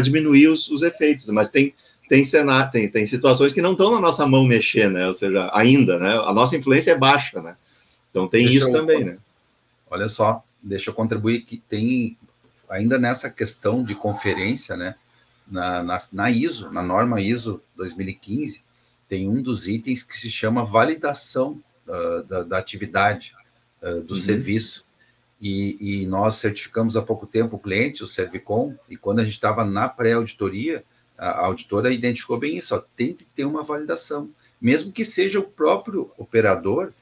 [0.03, 1.75] diminuir os, os efeitos, mas tem
[2.09, 5.07] tem, cenário, tem, tem situações que não estão na nossa mão mexer, né?
[5.07, 6.15] Ou seja, ainda, né?
[6.27, 7.57] A nossa influência é baixa, né?
[8.11, 9.19] Então tem deixa isso eu, também, né?
[9.91, 12.17] Olha só, deixa eu contribuir que tem
[12.69, 14.95] ainda nessa questão de conferência, né?
[15.47, 18.63] Na, na, na ISO, na norma ISO 2015,
[19.09, 23.35] tem um dos itens que se chama validação uh, da, da, atividade
[23.83, 24.21] uh, do uhum.
[24.21, 24.84] serviço.
[25.47, 29.35] E, e, nós certificamos há pouco tempo o cliente, o Servicom, e quando a gente
[29.35, 30.83] estava na pré-auditoria,
[31.19, 35.43] a auditora identificou bem isso, ó, tem que ter uma validação, mesmo que seja o
[35.43, 36.95] próprio operador,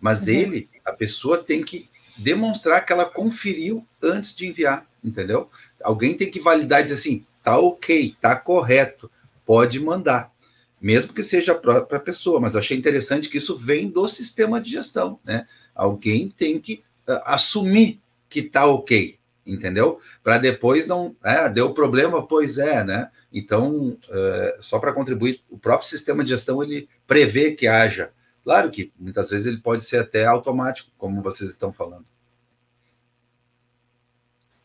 [0.00, 0.34] mas uhum.
[0.34, 5.50] ele, a pessoa tem que demonstrar que ela conferiu antes de enviar, entendeu?
[5.84, 9.10] Alguém tem que validar e dizer assim, tá ok, tá correto,
[9.44, 10.32] pode mandar,
[10.80, 14.58] mesmo que seja a própria pessoa, mas eu achei interessante que isso vem do sistema
[14.58, 15.46] de gestão, né?
[15.74, 16.82] Alguém tem que
[17.24, 20.00] assumir que tá ok, entendeu?
[20.22, 23.10] Para depois não, é, deu problema, pois é, né?
[23.32, 28.10] Então, uh, só para contribuir, o próprio sistema de gestão ele prevê que haja.
[28.42, 32.04] Claro que muitas vezes ele pode ser até automático, como vocês estão falando.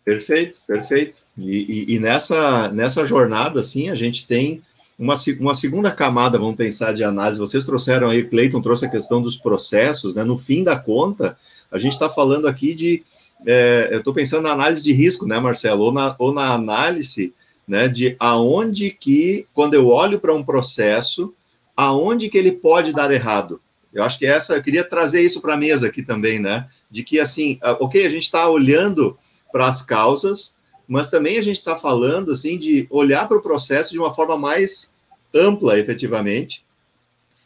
[0.04, 1.22] Perfeito, perfeito.
[1.38, 4.64] E, e, e, nessa, nessa jornada, assim, a gente tem
[4.98, 7.40] uma, uma segunda camada, vamos pensar, de análise.
[7.40, 10.24] Vocês trouxeram aí, Cleiton trouxe a questão dos processos, né?
[10.24, 11.38] No fim da conta,
[11.76, 13.04] a gente está falando aqui de.
[13.46, 15.84] É, eu estou pensando na análise de risco, né, Marcelo?
[15.84, 17.34] Ou na, ou na análise
[17.68, 21.34] né, de aonde que, quando eu olho para um processo,
[21.76, 23.62] aonde que ele pode dar errado.
[23.94, 26.68] Eu acho que essa, eu queria trazer isso para a mesa aqui também, né?
[26.90, 29.18] De que, assim, ok, a gente está olhando
[29.52, 30.56] para as causas,
[30.88, 34.38] mas também a gente está falando assim de olhar para o processo de uma forma
[34.38, 34.92] mais
[35.34, 36.65] ampla, efetivamente,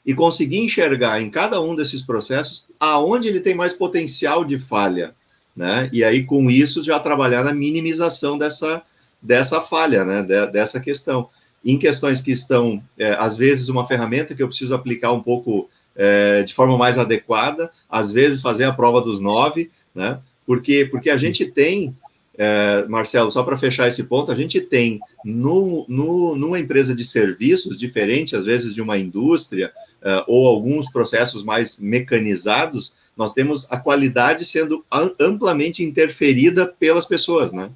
[0.05, 5.13] e conseguir enxergar em cada um desses processos aonde ele tem mais potencial de falha,
[5.55, 5.89] né?
[5.91, 8.83] E aí com isso já trabalhar na minimização dessa
[9.21, 10.21] dessa falha, né?
[10.21, 11.29] De, dessa questão.
[11.63, 15.69] Em questões que estão, é, às vezes, uma ferramenta que eu preciso aplicar um pouco
[15.95, 20.19] é, de forma mais adequada, às vezes fazer a prova dos nove, né?
[20.45, 21.95] Porque, porque a gente tem,
[22.37, 27.03] é, Marcelo, só para fechar esse ponto, a gente tem no, no, numa empresa de
[27.03, 33.69] serviços, diferente às vezes de uma indústria, é, ou alguns processos mais mecanizados, nós temos
[33.69, 34.85] a qualidade sendo
[35.19, 37.69] amplamente interferida pelas pessoas, né?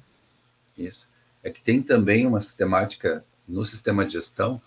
[0.76, 1.06] Isso.
[1.42, 4.60] É que tem também uma sistemática no sistema de gestão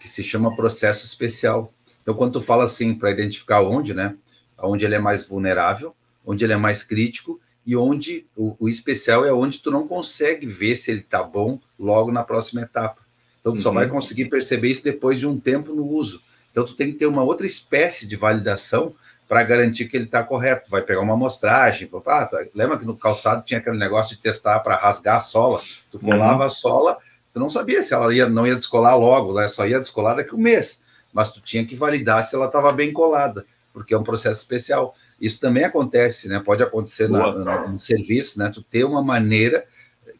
[0.00, 1.72] que se chama processo especial.
[2.02, 4.16] Então, quando tu fala assim, para identificar onde, né?
[4.58, 9.24] Onde ele é mais vulnerável, onde ele é mais crítico e onde o, o, especial
[9.24, 13.00] é onde tu não consegue ver se ele está bom logo na próxima etapa.
[13.40, 13.62] Então, tu uhum.
[13.62, 16.20] só vai conseguir perceber isso depois de um tempo no uso.
[16.54, 18.94] Então, tu tem que ter uma outra espécie de validação
[19.26, 20.70] para garantir que ele está correto.
[20.70, 21.90] Vai pegar uma amostragem.
[22.06, 25.60] Ah, lembra que no calçado tinha aquele negócio de testar para rasgar a sola?
[25.90, 26.46] Tu colava uhum.
[26.46, 26.98] a sola,
[27.32, 29.48] tu não sabia se ela ia, não ia descolar logo, né?
[29.48, 30.80] só ia descolar daqui a um mês.
[31.12, 34.94] Mas tu tinha que validar se ela estava bem colada, porque é um processo especial.
[35.20, 36.38] Isso também acontece, né?
[36.38, 38.48] Pode acontecer na, na, no serviço, né?
[38.48, 39.64] Tu ter uma maneira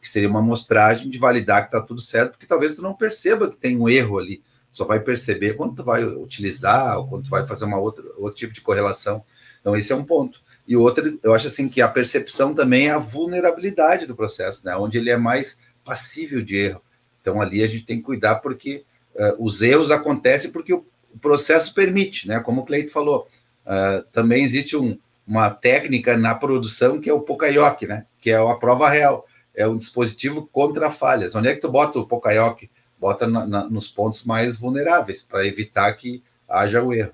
[0.01, 3.49] que seria uma amostragem de validar que está tudo certo, porque talvez tu não perceba
[3.49, 4.43] que tem um erro ali.
[4.75, 8.37] Só vai perceber quando tu vai utilizar ou quando tu vai fazer uma outra outro
[8.37, 9.23] tipo de correlação.
[9.61, 10.41] Então esse é um ponto.
[10.67, 14.75] E outro, eu acho assim que a percepção também é a vulnerabilidade do processo, né?
[14.75, 16.81] Onde ele é mais passível de erro.
[17.21, 18.83] Então ali a gente tem que cuidar porque
[19.15, 22.39] uh, os erros acontecem porque o, o processo permite, né?
[22.39, 23.27] Como o Cleito falou,
[23.65, 28.05] Uh, também existe um, uma técnica na produção que é o Pokayoke, né?
[28.21, 29.25] Que é a prova real.
[29.55, 31.33] É um dispositivo contra falhas.
[31.33, 32.69] Onde é que tu bota o Pokayoke?
[32.99, 37.13] Bota na, na, nos pontos mais vulneráveis para evitar que haja o erro.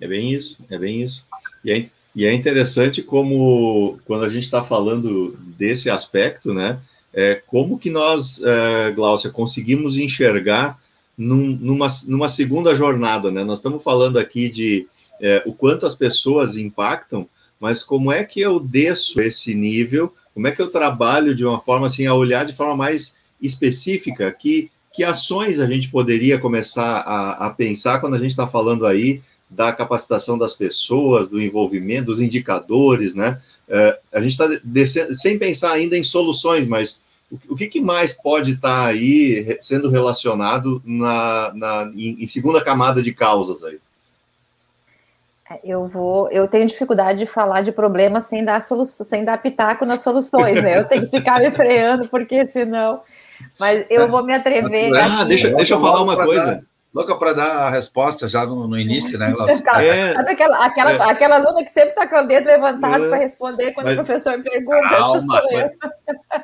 [0.00, 1.24] É bem isso, é bem isso.
[1.64, 6.80] E é, e é interessante como, quando a gente está falando desse aspecto, né,
[7.12, 10.80] é, como que nós, é, Glaucia, conseguimos enxergar
[11.16, 13.44] num, numa, numa segunda jornada, né?
[13.44, 14.88] Nós estamos falando aqui de
[15.20, 17.28] é, o quanto as pessoas impactam,
[17.60, 20.12] mas como é que eu desço esse nível?
[20.34, 24.30] Como é que eu trabalho de uma forma assim, a olhar de forma mais específica?
[24.32, 28.86] Que, que ações a gente poderia começar a, a pensar quando a gente está falando
[28.86, 33.40] aí da capacitação das pessoas, do envolvimento, dos indicadores, né?
[33.68, 34.48] É, a gente está
[35.14, 37.02] sem pensar ainda em soluções, mas
[37.48, 42.62] o que, que mais pode estar tá aí sendo relacionado na, na em, em, segunda
[42.62, 43.78] camada de causas aí?
[45.50, 49.42] É, eu vou, eu tenho dificuldade de falar de problemas sem dar solução, sem dar
[49.42, 50.78] pitaco nas soluções, né?
[50.78, 53.00] Eu tenho que ficar me freando, porque senão.
[53.58, 54.94] Mas eu vou me atrever.
[54.94, 56.64] Ah, deixa, deixa eu falar uma coisa
[56.94, 59.34] louca para dar a resposta já no, no início, né?
[59.74, 61.10] É, Sabe aquela, aquela, é.
[61.10, 63.08] aquela aluna que sempre está com o dedo levantado é.
[63.08, 64.88] para responder quando mas, o professor pergunta?
[64.88, 65.42] Calma,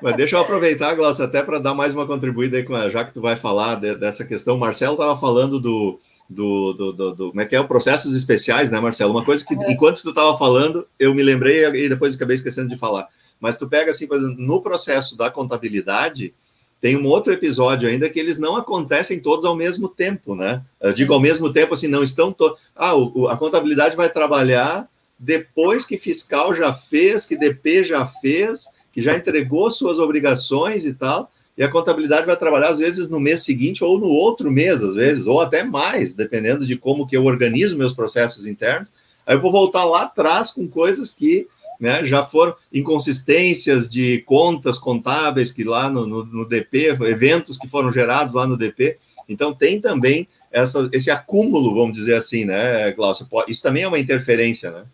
[0.02, 3.04] mas, deixa eu aproveitar, Glaucia, até para dar mais uma contribuída aí, com a, já
[3.04, 4.56] que tu vai falar de, dessa questão.
[4.56, 7.62] O Marcelo estava falando do, do, do, do, do, Como é que é?
[7.62, 9.12] Processos especiais, né, Marcelo?
[9.12, 12.76] Uma coisa que, enquanto tu estava falando, eu me lembrei e depois acabei esquecendo de
[12.76, 13.06] falar.
[13.38, 16.34] Mas tu pega, assim, no processo da contabilidade
[16.80, 20.62] tem um outro episódio ainda que eles não acontecem todos ao mesmo tempo, né?
[20.80, 22.58] Eu digo ao mesmo tempo assim, não estão todos.
[22.74, 28.64] Ah, o, a contabilidade vai trabalhar depois que fiscal já fez, que DP já fez,
[28.90, 33.20] que já entregou suas obrigações e tal, e a contabilidade vai trabalhar às vezes no
[33.20, 37.14] mês seguinte ou no outro mês, às vezes, ou até mais, dependendo de como que
[37.14, 38.90] eu organizo meus processos internos.
[39.26, 41.46] Aí eu vou voltar lá atrás com coisas que
[41.80, 47.66] né, já foram inconsistências de contas contábeis que lá no, no, no, DP, eventos que
[47.66, 48.98] foram gerados lá no DP.
[49.28, 53.26] Então, tem também essa, esse acúmulo, vamos dizer assim, né, Glaucia?
[53.48, 54.84] Isso também é uma interferência, né?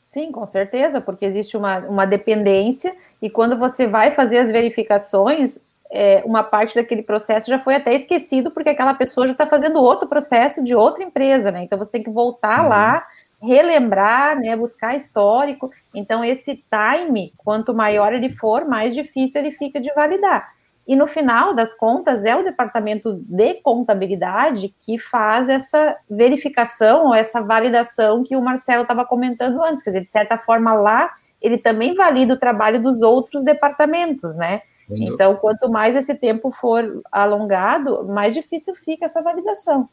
[0.00, 5.58] Sim, com certeza, porque existe uma, uma dependência, e quando você vai fazer as verificações,
[5.90, 9.78] é, uma parte daquele processo já foi até esquecido, porque aquela pessoa já está fazendo
[9.78, 11.62] outro processo de outra empresa, né?
[11.62, 12.68] Então você tem que voltar uhum.
[12.70, 13.06] lá
[13.42, 15.70] relembrar, né, buscar histórico.
[15.94, 20.48] Então, esse time, quanto maior ele for, mais difícil ele fica de validar.
[20.86, 27.14] E no final das contas, é o departamento de contabilidade que faz essa verificação ou
[27.14, 29.82] essa validação que o Marcelo estava comentando antes.
[29.82, 34.62] Quer dizer, de certa forma, lá ele também valida o trabalho dos outros departamentos, né?
[34.90, 39.88] Então, quanto mais esse tempo for alongado, mais difícil fica essa validação.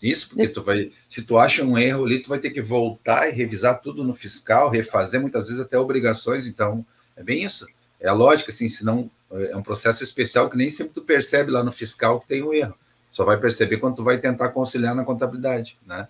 [0.00, 0.54] Isso, porque Isso.
[0.54, 3.80] tu vai, se tu acha um erro ali, tu vai ter que voltar e revisar
[3.80, 6.86] tudo no fiscal, refazer muitas vezes até obrigações, então
[7.16, 7.66] é bem isso.
[8.00, 11.62] É a lógica, assim, senão é um processo especial que nem sempre tu percebe lá
[11.62, 12.74] no fiscal que tem um erro.
[13.10, 16.06] Só vai perceber quando tu vai tentar conciliar na contabilidade, né?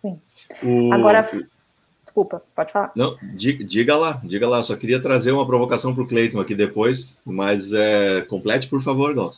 [0.00, 0.18] Sim.
[0.62, 0.92] O...
[0.92, 1.28] Agora,
[2.02, 2.90] desculpa, pode falar.
[2.96, 4.62] Não, diga, diga, lá, diga lá.
[4.62, 9.14] Só queria trazer uma provocação para o Cleiton aqui depois, mas é, complete, por favor,
[9.14, 9.36] Galton.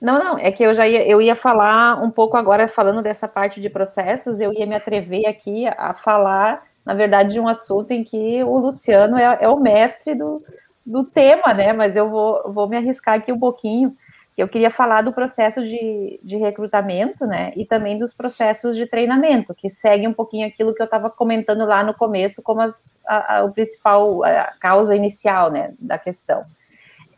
[0.00, 3.26] Não, não, é que eu já ia, eu ia falar um pouco agora, falando dessa
[3.26, 7.92] parte de processos, eu ia me atrever aqui a falar, na verdade, de um assunto
[7.92, 10.42] em que o Luciano é, é o mestre do,
[10.84, 11.72] do tema, né?
[11.72, 13.96] Mas eu vou, vou me arriscar aqui um pouquinho.
[14.36, 17.52] Eu queria falar do processo de, de recrutamento, né?
[17.56, 21.64] E também dos processos de treinamento, que segue um pouquinho aquilo que eu estava comentando
[21.64, 26.44] lá no começo, como as, a, a, o principal a causa inicial, né, da questão.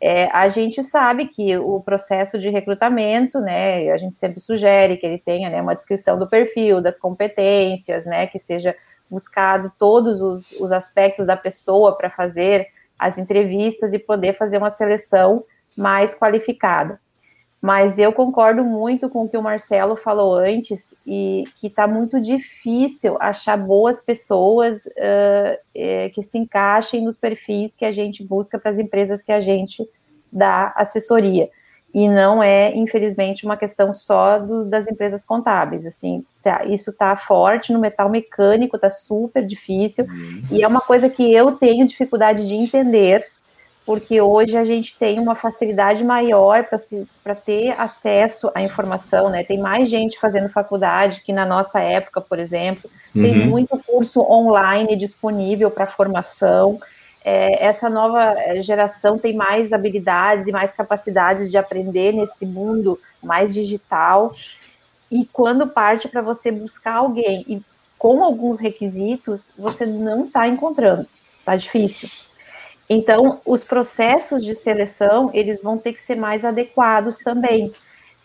[0.01, 5.05] É, a gente sabe que o processo de recrutamento, né, a gente sempre sugere que
[5.05, 8.75] ele tenha né, uma descrição do perfil, das competências, né, que seja
[9.09, 14.69] buscado todos os, os aspectos da pessoa para fazer as entrevistas e poder fazer uma
[14.69, 15.43] seleção
[15.77, 16.99] mais qualificada.
[17.61, 22.19] Mas eu concordo muito com o que o Marcelo falou antes e que está muito
[22.21, 28.57] difícil achar boas pessoas uh, é, que se encaixem nos perfis que a gente busca
[28.57, 29.85] para as empresas que a gente
[30.31, 31.49] dá assessoria.
[31.93, 35.85] E não é, infelizmente, uma questão só do, das empresas contábeis.
[35.85, 40.05] Assim, tá, isso está forte no metal mecânico, está super difícil.
[40.05, 40.43] Uhum.
[40.51, 43.25] E é uma coisa que eu tenho dificuldade de entender
[43.89, 46.63] porque hoje a gente tem uma facilidade maior
[47.23, 49.43] para ter acesso à informação, né?
[49.43, 53.23] Tem mais gente fazendo faculdade que na nossa época, por exemplo, uhum.
[53.23, 56.79] tem muito curso online disponível para formação.
[57.25, 62.99] É, essa nova é, geração tem mais habilidades e mais capacidades de aprender nesse mundo
[63.23, 64.33] mais digital.
[65.09, 67.59] E quando parte para você buscar alguém e
[67.97, 71.07] com alguns requisitos, você não está encontrando,
[71.43, 72.29] tá difícil.
[72.89, 77.71] Então, os processos de seleção, eles vão ter que ser mais adequados também.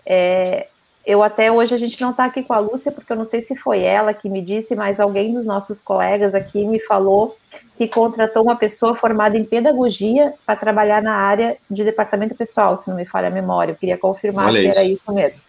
[0.06, 0.68] É,
[1.06, 3.42] eu até hoje a gente não está aqui com a Lúcia, porque eu não sei
[3.42, 7.36] se foi ela que me disse, mas alguém dos nossos colegas aqui me falou
[7.76, 12.88] que contratou uma pessoa formada em pedagogia para trabalhar na área de departamento pessoal, se
[12.88, 13.72] não me falha a memória.
[13.72, 14.78] Eu queria confirmar Olha se isso.
[14.78, 15.40] era isso mesmo.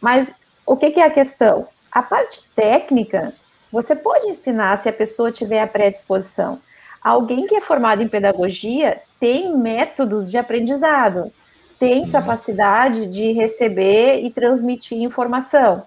[0.00, 0.34] Mas
[0.64, 1.68] o que, que é a questão?
[1.92, 3.34] A parte técnica,
[3.70, 6.58] você pode ensinar se a pessoa tiver a predisposição.
[7.06, 11.30] Alguém que é formado em pedagogia tem métodos de aprendizado,
[11.78, 12.10] tem uhum.
[12.10, 15.84] capacidade de receber e transmitir informação.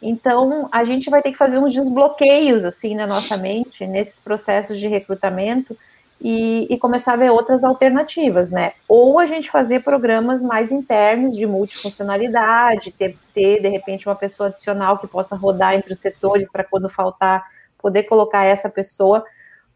[0.00, 4.78] Então, a gente vai ter que fazer uns desbloqueios, assim, na nossa mente, nesses processos
[4.78, 5.76] de recrutamento,
[6.20, 8.74] e, e, começar a ver outras alternativas, né?
[8.88, 14.48] Ou a gente fazer programas mais internos de multifuncionalidade, ter, ter, de repente, uma pessoa
[14.48, 17.44] adicional que possa rodar entre os setores para quando faltar,
[17.76, 19.24] poder colocar essa pessoa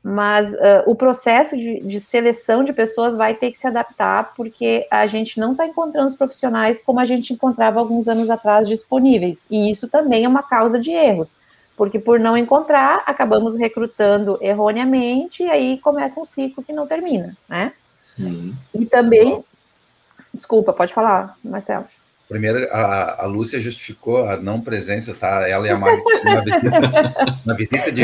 [0.03, 4.87] mas uh, o processo de, de, seleção de pessoas vai ter que se adaptar, porque
[4.91, 9.47] a gente não está encontrando os profissionais como a gente encontrava alguns anos atrás disponíveis,
[9.51, 11.37] e isso também é uma causa de erros,
[11.77, 17.37] porque por não encontrar, acabamos recrutando erroneamente, e aí começa um ciclo que não termina,
[17.47, 17.73] né?
[18.19, 18.55] Uhum.
[18.75, 19.45] E também,
[20.33, 21.85] desculpa, pode falar, Marcelo.
[22.31, 25.49] Primeiro, a, a Lúcia justificou a não presença, tá?
[25.49, 27.15] Ela e a Marta na visita,
[27.45, 28.03] na visita de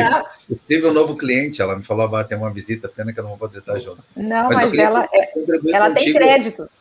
[0.48, 1.62] possível novo cliente.
[1.62, 4.02] Ela me falou, vai ter uma visita, pena que eu não vou poder estar junto.
[4.16, 5.32] Não, mas, mas ela, é,
[5.72, 6.72] ela tem créditos.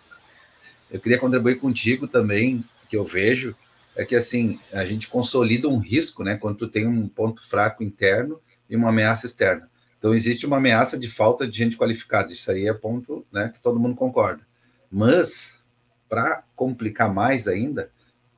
[0.89, 3.55] eu queria contribuir contigo também, que eu vejo,
[3.95, 7.83] é que assim, a gente consolida um risco, né, quando tu tem um ponto fraco
[7.83, 9.69] interno e uma ameaça externa.
[9.99, 13.61] Então, existe uma ameaça de falta de gente qualificada, isso aí é ponto né, que
[13.61, 14.41] todo mundo concorda.
[14.91, 15.54] Mas,
[16.09, 17.89] para complicar mais ainda,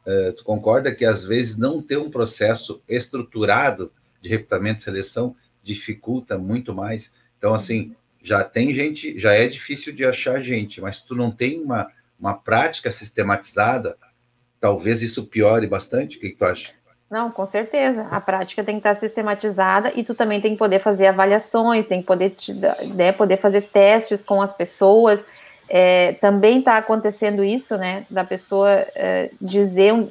[0.06, 3.92] uh, tu concorda que às vezes não ter um processo estruturado
[4.22, 7.12] de recrutamento e seleção dificulta muito mais.
[7.38, 11.62] Então, assim, já tem gente, já é difícil de achar gente, mas tu não tem
[11.62, 11.88] uma,
[12.20, 13.98] uma prática sistematizada,
[14.60, 16.18] talvez isso piore bastante.
[16.18, 16.72] O que, que tu acha?
[17.10, 18.06] Não, com certeza.
[18.12, 22.02] A prática tem que estar sistematizada e tu também tem que poder fazer avaliações, tem
[22.02, 25.24] que poder, te, né, poder fazer testes com as pessoas.
[25.70, 28.06] É, também está acontecendo isso, né?
[28.10, 30.10] Da pessoa é, dizer um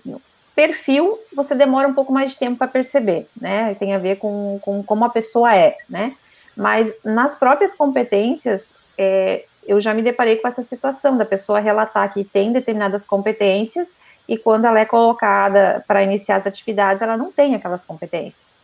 [0.55, 3.75] perfil, você demora um pouco mais de tempo para perceber, né?
[3.75, 6.15] Tem a ver com, com como a pessoa é, né?
[6.57, 12.13] Mas nas próprias competências, é, eu já me deparei com essa situação da pessoa relatar
[12.13, 13.93] que tem determinadas competências
[14.27, 18.57] e quando ela é colocada para iniciar as atividades, ela não tem aquelas competências.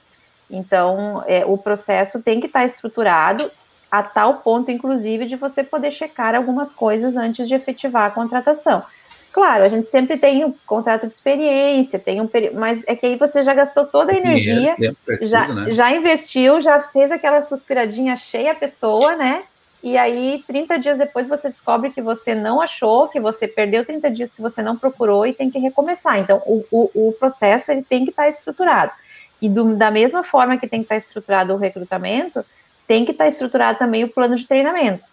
[0.50, 3.50] Então, é, o processo tem que estar tá estruturado
[3.92, 8.82] a tal ponto, inclusive, de você poder checar algumas coisas antes de efetivar a contratação.
[9.30, 13.04] Claro, a gente sempre tem um contrato de experiência, tem um período, mas é que
[13.04, 14.74] aí você já gastou toda a energia,
[15.20, 15.72] já, né?
[15.72, 19.44] já investiu, já fez aquela suspiradinha cheia a pessoa, né?
[19.82, 24.10] e aí 30 dias depois você descobre que você não achou, que você perdeu 30
[24.10, 26.18] dias que você não procurou e tem que recomeçar.
[26.18, 28.92] Então, o, o, o processo ele tem que estar estruturado.
[29.40, 32.44] E do, da mesma forma que tem que estar estruturado o recrutamento,
[32.86, 35.10] tem que estar estruturado também o plano de treinamentos.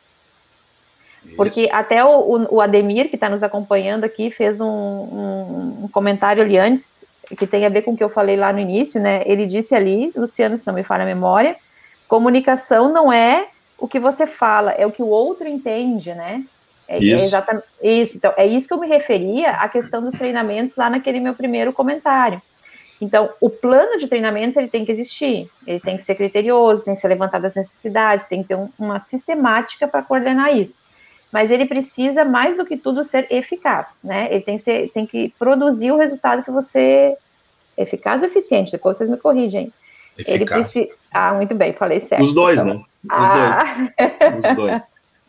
[1.25, 1.35] Isso.
[1.35, 5.87] Porque até o, o, o, Ademir, que está nos acompanhando aqui, fez um, um, um,
[5.91, 7.03] comentário ali antes,
[7.37, 9.21] que tem a ver com o que eu falei lá no início, né?
[9.25, 11.55] Ele disse ali, Luciano, se não me falha a memória,
[12.07, 13.47] comunicação não é
[13.77, 16.43] o que você fala, é o que o outro entende, né?
[16.87, 17.23] É, é isso.
[17.23, 18.17] É exatamente isso.
[18.17, 21.71] Então, é isso que eu me referia à questão dos treinamentos lá naquele meu primeiro
[21.71, 22.41] comentário.
[23.01, 26.95] Então, o plano de treinamentos ele tem que existir, ele tem que ser criterioso, tem
[26.95, 30.81] que ser levantado as necessidades, tem que ter um, uma sistemática para coordenar isso.
[31.31, 34.27] Mas ele precisa, mais do que tudo, ser eficaz, né?
[34.31, 37.15] Ele tem que, ser, tem que produzir o resultado que você.
[37.77, 38.71] Eficaz ou eficiente?
[38.71, 39.71] Depois vocês me corrigem.
[40.17, 40.35] Eficaz.
[40.35, 40.89] Ele precisa.
[41.11, 42.23] Ah, muito bem, falei certo.
[42.23, 42.73] Os dois, então.
[42.73, 42.83] né?
[43.05, 43.73] Os ah.
[43.93, 44.43] dois.
[44.43, 44.83] Os dois.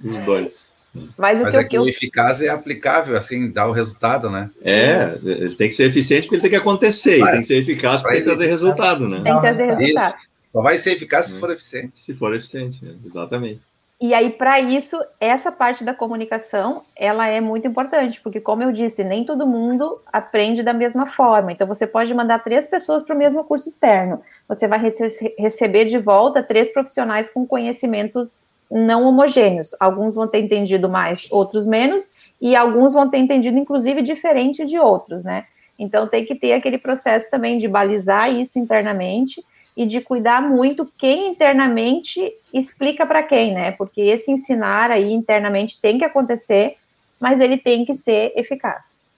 [0.04, 0.72] Os dois.
[1.16, 4.50] Mas, o Mas que, é que o eficaz é aplicável, assim, dá o resultado, né?
[4.62, 7.58] É, ele tem que ser eficiente porque ele tem que acontecer, vai, tem que ser
[7.58, 9.20] eficaz para trazer resultado, né?
[9.22, 10.16] Tem que trazer resultado.
[10.16, 10.30] Isso.
[10.52, 12.02] Só vai ser eficaz se for eficiente.
[12.02, 13.60] Se for eficiente, exatamente.
[14.00, 18.72] E aí, para isso, essa parte da comunicação, ela é muito importante, porque, como eu
[18.72, 21.52] disse, nem todo mundo aprende da mesma forma.
[21.52, 24.22] Então, você pode mandar três pessoas para o mesmo curso externo.
[24.48, 29.74] Você vai rece receber de volta três profissionais com conhecimentos não homogêneos.
[29.80, 32.10] Alguns vão ter entendido mais, outros menos,
[32.40, 35.46] e alguns vão ter entendido, inclusive, diferente de outros, né?
[35.78, 39.44] Então, tem que ter aquele processo também de balizar isso internamente
[39.76, 43.72] e de cuidar muito quem internamente explica para quem, né?
[43.72, 46.76] Porque esse ensinar aí internamente tem que acontecer,
[47.18, 49.08] mas ele tem que ser eficaz.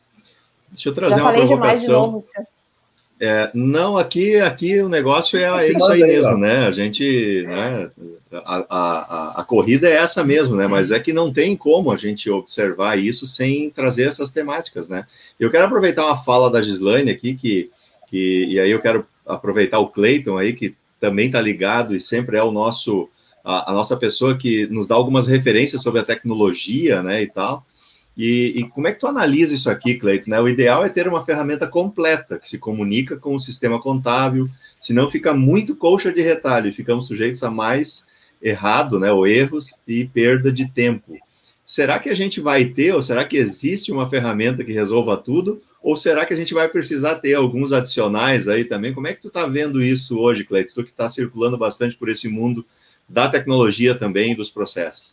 [0.69, 2.13] Deixa eu trazer Já uma provocação.
[2.13, 2.25] Novo,
[3.25, 6.67] é, não, aqui, aqui o negócio é, é isso aí mesmo, né?
[6.67, 7.89] A gente, né?
[8.33, 10.67] A, a, a, corrida é essa mesmo, né?
[10.67, 15.07] Mas é que não tem como a gente observar isso sem trazer essas temáticas, né?
[15.39, 17.71] Eu quero aproveitar uma fala da Gislaine aqui, que,
[18.09, 22.37] que e aí eu quero aproveitar o Cleiton aí, que também está ligado e sempre
[22.37, 23.09] é o nosso
[23.45, 27.65] a, a, nossa pessoa que nos dá algumas referências sobre a tecnologia, né, e tal.
[28.17, 30.31] E, e como é que tu analisa isso aqui, Cleiton?
[30.31, 30.41] Né?
[30.41, 35.09] O ideal é ter uma ferramenta completa que se comunica com o sistema contábil, senão
[35.09, 38.07] fica muito colcha de retalho e ficamos sujeitos a mais
[38.43, 41.17] errado, né, ou erros e perda de tempo.
[41.65, 45.63] Será que a gente vai ter, ou será que existe uma ferramenta que resolva tudo?
[45.81, 48.93] Ou será que a gente vai precisar ter alguns adicionais aí também?
[48.93, 50.75] Como é que tu está vendo isso hoje, Cleito?
[50.75, 52.65] Tu que está circulando bastante por esse mundo
[53.09, 55.12] da tecnologia também e dos processos.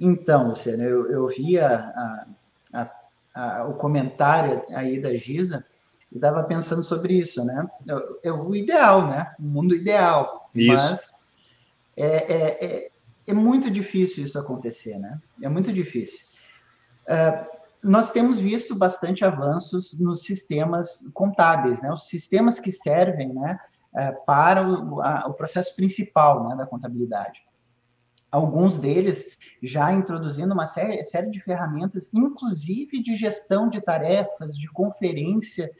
[0.00, 2.26] Então, Luciano, eu, eu vi a,
[2.72, 2.90] a,
[3.34, 5.64] a, o comentário aí da Giza
[6.10, 7.68] e estava pensando sobre isso, né?
[8.22, 9.34] É o ideal, né?
[9.38, 10.50] O mundo ideal.
[10.54, 10.72] Isso.
[10.72, 11.14] Mas
[11.96, 12.90] é, é, é,
[13.26, 15.20] é, muito difícil isso acontecer, né?
[15.42, 16.20] É muito difícil.
[17.06, 21.92] Uh, nós temos visto bastante avanços nos sistemas contábeis, né?
[21.92, 23.58] Os sistemas que servem, né,
[23.94, 27.42] é, para o, a, o processo principal, né, da contabilidade.
[28.30, 34.68] Alguns deles já introduzindo uma série, série de ferramentas, inclusive de gestão de tarefas, de
[34.68, 35.70] conferência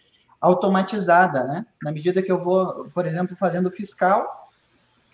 [0.40, 1.66] automatizada, né?
[1.82, 4.50] Na medida que eu vou, por exemplo, fazendo fiscal,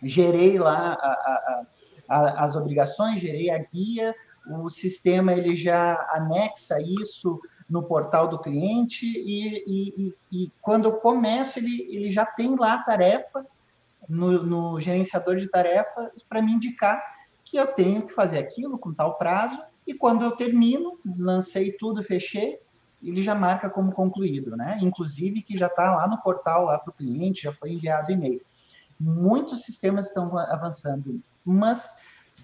[0.02, 1.62] gerei lá a, a,
[2.08, 4.14] a, as obrigações, gerei a guia,
[4.62, 10.84] o sistema ele já anexa isso no portal do cliente e, e, e, e quando
[10.86, 13.44] eu começo, ele, ele já tem lá a tarefa
[14.08, 17.02] no, no gerenciador de tarefas para me indicar
[17.46, 22.02] que eu tenho que fazer aquilo com tal prazo e quando eu termino, lancei tudo,
[22.02, 22.58] fechei,
[23.02, 24.78] ele já marca como concluído, né?
[24.82, 28.40] Inclusive que já está lá no portal, lá para o cliente, já foi enviado e-mail.
[28.98, 31.94] Muitos sistemas estão avançando, mas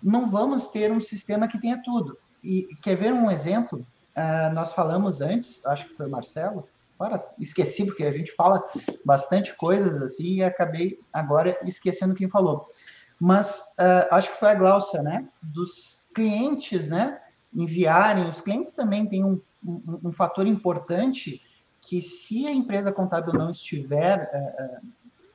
[0.01, 2.17] não vamos ter um sistema que tenha tudo.
[2.43, 3.85] E quer ver um exemplo?
[4.17, 6.69] Uh, nós falamos antes, acho que foi o Marcelo,
[7.41, 8.63] esqueci, porque a gente fala
[9.05, 12.67] bastante coisas assim e acabei agora esquecendo quem falou.
[13.23, 15.29] Mas uh, acho que foi a Glaucia, né?
[15.41, 17.21] Dos clientes, né?
[17.55, 21.41] Enviarem, os clientes também têm um, um, um fator importante
[21.81, 24.87] que se a empresa contábil não estiver uh,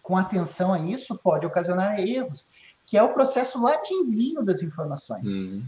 [0.03, 2.49] com atenção a isso, pode ocasionar erros,
[2.85, 5.25] que é o processo lá de envio das informações.
[5.25, 5.63] Uhum.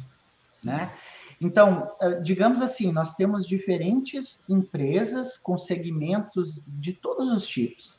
[0.62, 0.92] Né?
[1.40, 1.90] Então,
[2.22, 7.98] digamos assim, nós temos diferentes empresas com segmentos de todos os tipos.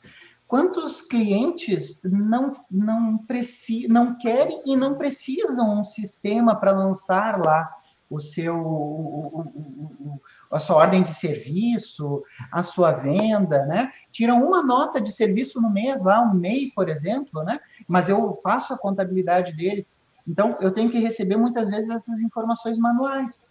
[0.51, 7.73] Quantos clientes não, não, preci, não querem e não precisam um sistema para lançar lá
[8.09, 10.21] o seu, o, o,
[10.51, 12.21] a sua ordem de serviço,
[12.51, 13.93] a sua venda, né?
[14.11, 17.57] Tiram uma nota de serviço no mês lá, um MEI, por exemplo, né?
[17.87, 19.87] Mas eu faço a contabilidade dele.
[20.27, 23.47] Então, eu tenho que receber muitas vezes essas informações manuais.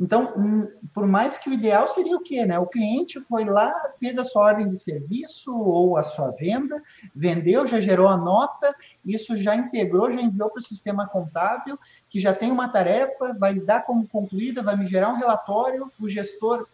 [0.00, 2.46] Então, por mais que o ideal seria o quê?
[2.46, 2.56] Né?
[2.56, 6.80] O cliente foi lá, fez a sua ordem de serviço ou a sua venda,
[7.12, 8.72] vendeu, já gerou a nota,
[9.04, 11.76] isso já integrou, já enviou para o sistema contábil,
[12.08, 16.08] que já tem uma tarefa, vai dar como concluída, vai me gerar um relatório, o
[16.08, 16.68] gestor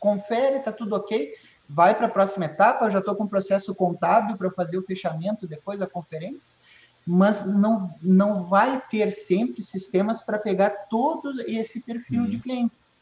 [0.00, 1.34] confere, está tudo ok,
[1.68, 4.82] vai para a próxima etapa, eu já estou com o processo contábil para fazer o
[4.82, 6.52] fechamento depois da conferência
[7.06, 12.28] mas não, não vai ter sempre sistemas para pegar todo esse perfil uhum.
[12.28, 12.92] de clientes.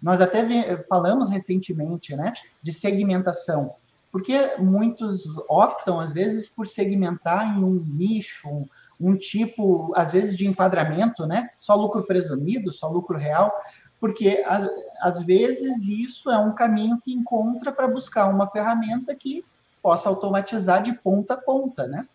[0.00, 2.32] Nós até falamos recentemente né,
[2.62, 3.74] de segmentação,
[4.10, 8.66] porque muitos optam, às vezes, por segmentar em um nicho, um,
[8.98, 11.50] um tipo, às vezes, de enquadramento, né?
[11.58, 13.52] Só lucro presumido, só lucro real,
[14.00, 14.70] porque às,
[15.02, 19.44] às vezes isso é um caminho que encontra para buscar uma ferramenta que
[19.82, 22.08] possa automatizar de ponta a ponta, né?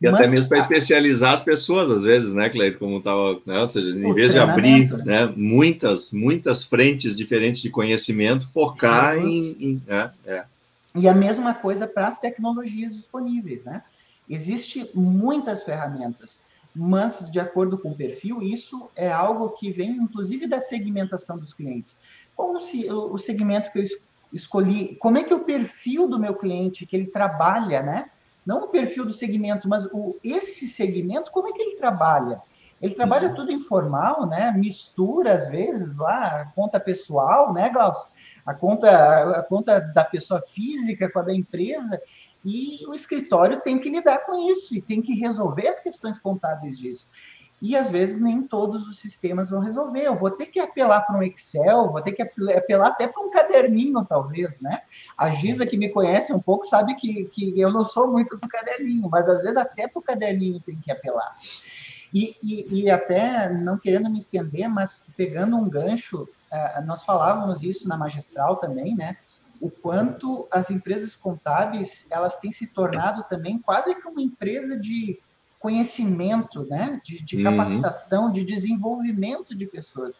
[0.00, 3.60] E Mas, até mesmo para especializar as pessoas, às vezes, né, Cleito, como estava, né,
[3.60, 5.26] ou seja, em vez de abrir né?
[5.26, 9.56] né, muitas, muitas frentes diferentes de conhecimento, focar em.
[9.60, 10.44] em é, é.
[10.94, 13.82] E a mesma coisa para as tecnologias disponíveis, né?
[14.28, 16.40] Existem muitas ferramentas,
[16.74, 21.54] mas de acordo com o perfil, isso é algo que vem, inclusive, da segmentação dos
[21.54, 21.96] clientes.
[22.34, 23.84] Como se o segmento que eu
[24.32, 28.10] escolhi, como é que é o perfil do meu cliente que ele trabalha, né?
[28.46, 32.40] Não o perfil do segmento, mas o, esse segmento, como é que ele trabalha?
[32.80, 33.34] Ele trabalha uhum.
[33.34, 34.52] tudo informal, né?
[34.52, 38.12] Mistura, às vezes, lá, a conta pessoal, né, Glaucio?
[38.44, 42.00] A conta, a conta da pessoa física com a da empresa,
[42.44, 46.78] e o escritório tem que lidar com isso e tem que resolver as questões contábeis
[46.78, 47.08] disso
[47.60, 50.02] e às vezes nem todos os sistemas vão resolver.
[50.02, 53.30] Eu vou ter que apelar para um Excel, vou ter que apelar até para um
[53.30, 54.82] caderninho, talvez, né?
[55.16, 58.48] A Giza, que me conhece um pouco, sabe que, que eu não sou muito do
[58.48, 61.34] caderninho, mas às vezes até para o caderninho tem que apelar.
[62.12, 67.62] E, e, e, até, não querendo me estender, mas pegando um gancho, uh, nós falávamos
[67.62, 69.16] isso na magistral também, né?
[69.60, 75.18] O quanto as empresas contábeis, elas têm se tornado também quase que uma empresa de
[75.66, 77.00] conhecimento, né?
[77.02, 77.42] de, de uhum.
[77.42, 80.16] capacitação, de desenvolvimento de pessoas.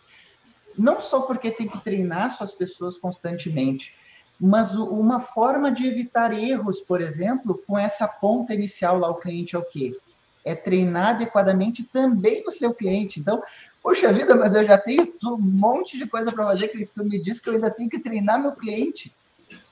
[0.76, 3.94] Não só porque tem que treinar suas pessoas constantemente,
[4.40, 9.55] mas uma forma de evitar erros, por exemplo, com essa ponta inicial lá, o cliente
[9.55, 9.97] é o quê?
[10.44, 13.20] É treinar adequadamente também o seu cliente.
[13.20, 13.40] Então,
[13.80, 17.20] poxa vida, mas eu já tenho um monte de coisa para fazer que tu me
[17.20, 19.14] disse que eu ainda tenho que treinar meu cliente.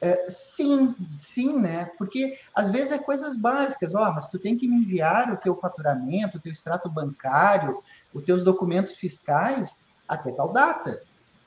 [0.01, 1.91] É, sim, sim, né?
[1.99, 5.57] Porque às vezes é coisas básicas, ó, mas tu tem que me enviar o teu
[5.57, 11.03] faturamento, o teu extrato bancário, os teus documentos fiscais até tal data.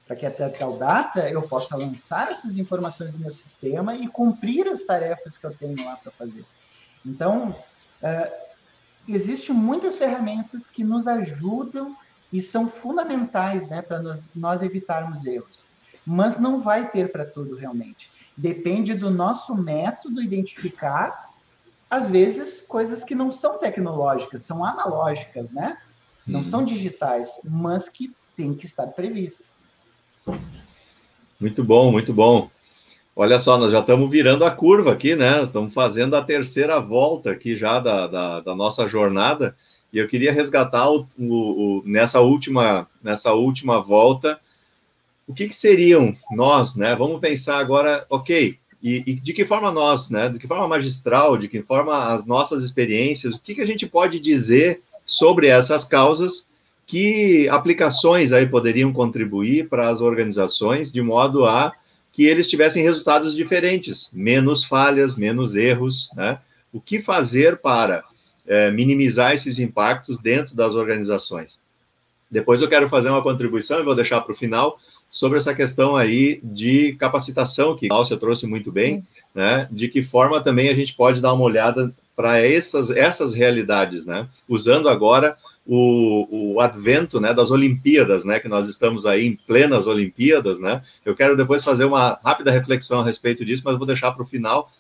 [0.05, 4.67] Para que até tal data eu possa lançar essas informações do meu sistema e cumprir
[4.67, 6.45] as tarefas que eu tenho lá para fazer.
[7.05, 7.55] Então,
[8.01, 8.49] é,
[9.07, 11.95] existem muitas ferramentas que nos ajudam
[12.31, 15.66] e são fundamentais né, para nós, nós evitarmos erros
[16.07, 18.09] mas não vai ter para tudo realmente.
[18.35, 21.31] Depende do nosso método identificar,
[21.89, 25.77] às vezes, coisas que não são tecnológicas, são analógicas, né?
[26.25, 26.45] Não hum.
[26.45, 29.47] são digitais, mas que tem que estar previstas.
[31.37, 32.49] Muito bom, muito bom.
[33.13, 35.43] Olha só, nós já estamos virando a curva aqui, né?
[35.43, 39.57] Estamos fazendo a terceira volta aqui já da, da, da nossa jornada.
[39.91, 44.39] E eu queria resgatar o, o, o, nessa última nessa última volta
[45.27, 46.95] o que, que, seriam nós, né?
[46.95, 50.29] Vamos pensar agora, ok, e, e, de que forma nós, né?
[50.29, 53.85] De que forma magistral, de que forma as nossas experiências, o que, que a gente
[53.85, 56.47] pode dizer sobre essas causas,
[56.85, 61.73] que aplicações aí poderiam contribuir para as organizações de modo a
[62.13, 66.39] que eles tivessem resultados diferentes, menos falhas, menos erros, né?
[66.71, 68.03] O que fazer para
[68.45, 71.59] é, minimizar esses impactos dentro das organizações?
[72.29, 75.95] Depois eu quero fazer uma contribuição e vou deixar para o final sobre essa questão
[75.95, 79.67] aí de capacitação que a Alcia trouxe muito bem, né?
[79.71, 84.27] De que forma também a gente pode dar uma olhada para essas, essas realidades, né?
[84.49, 88.39] Usando agora o, o advento né, das Olimpíadas, né?
[88.39, 90.81] Que nós estamos aí em plenas Olimpíadas, né?
[91.05, 94.27] Eu quero depois fazer uma rápida reflexão a respeito disso, mas vou deixar para o
[94.27, 94.71] final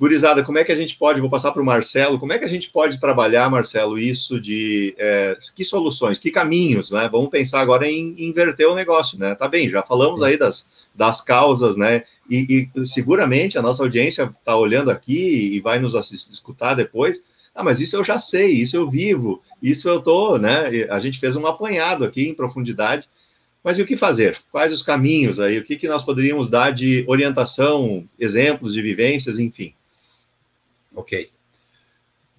[0.00, 2.44] Gurizada, como é que a gente pode, vou passar para o Marcelo, como é que
[2.46, 7.06] a gente pode trabalhar, Marcelo, isso de é, que soluções, que caminhos, né?
[7.12, 9.34] Vamos pensar agora em, inverter o negócio, né?
[9.34, 12.04] Tá bem, já falamos aí das, das causas, né?
[12.30, 17.22] E, e seguramente a nossa audiência está olhando aqui e vai nos assistir, escutar depois.
[17.54, 20.86] Ah, mas isso eu já sei, isso eu vivo, isso eu tô, né?
[20.88, 23.06] A gente fez um apanhado aqui em profundidade.
[23.62, 24.38] Mas e o que fazer?
[24.50, 25.58] Quais os caminhos aí?
[25.58, 29.74] O que, que nós poderíamos dar de orientação, exemplos de vivências, enfim?
[30.94, 31.30] Ok.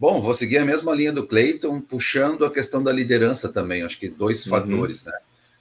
[0.01, 3.83] Bom, vou seguir a mesma linha do Clayton, puxando a questão da liderança também.
[3.83, 4.49] Acho que dois uhum.
[4.49, 5.13] fatores, né?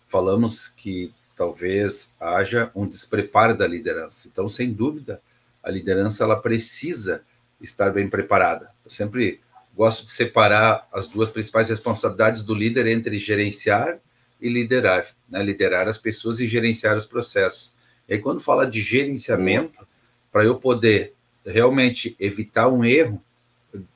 [0.08, 4.28] Falamos que talvez haja um despreparo da liderança.
[4.28, 5.20] Então, sem dúvida,
[5.62, 7.22] a liderança ela precisa
[7.60, 8.70] estar bem preparada.
[8.82, 9.40] Eu sempre
[9.76, 13.98] gosto de separar as duas principais responsabilidades do líder entre gerenciar
[14.40, 15.42] e liderar, né?
[15.42, 17.74] Liderar as pessoas e gerenciar os processos.
[18.08, 19.86] E aí, quando fala de gerenciamento,
[20.32, 21.14] para eu poder
[21.44, 23.22] realmente evitar um erro,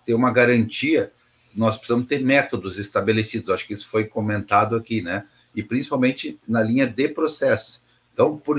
[0.05, 1.13] ter uma garantia,
[1.55, 3.51] nós precisamos ter métodos estabelecidos.
[3.51, 5.27] Acho que isso foi comentado aqui, né?
[5.55, 7.83] E principalmente na linha de processos.
[8.13, 8.57] Então, por,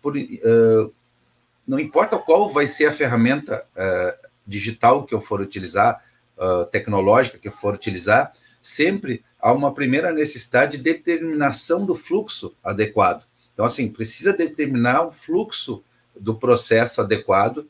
[0.00, 0.92] por uh,
[1.66, 6.02] não importa qual vai ser a ferramenta uh, digital que eu for utilizar,
[6.36, 12.54] uh, tecnológica que eu for utilizar, sempre há uma primeira necessidade de determinação do fluxo
[12.62, 13.24] adequado.
[13.52, 15.82] Então, assim, precisa determinar o fluxo
[16.18, 17.66] do processo adequado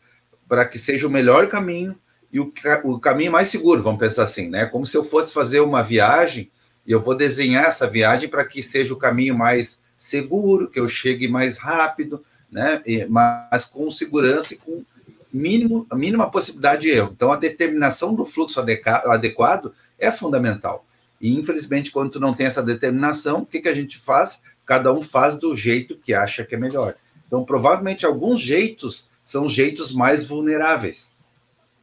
[0.51, 1.96] para que seja o melhor caminho
[2.32, 4.66] e o, o caminho mais seguro, vamos pensar assim, né?
[4.66, 6.51] Como se eu fosse fazer uma viagem
[6.84, 10.88] e eu vou desenhar essa viagem para que seja o caminho mais seguro, que eu
[10.88, 12.82] chegue mais rápido, né?
[12.84, 14.84] E, mas com segurança e com
[15.32, 17.12] mínimo, a mínima possibilidade de erro.
[17.14, 20.84] Então, a determinação do fluxo adequado é fundamental.
[21.20, 24.42] E, infelizmente, quando tu não tem essa determinação, o que, que a gente faz?
[24.66, 26.96] Cada um faz do jeito que acha que é melhor.
[27.28, 31.12] Então, provavelmente, alguns jeitos são os jeitos mais vulneráveis,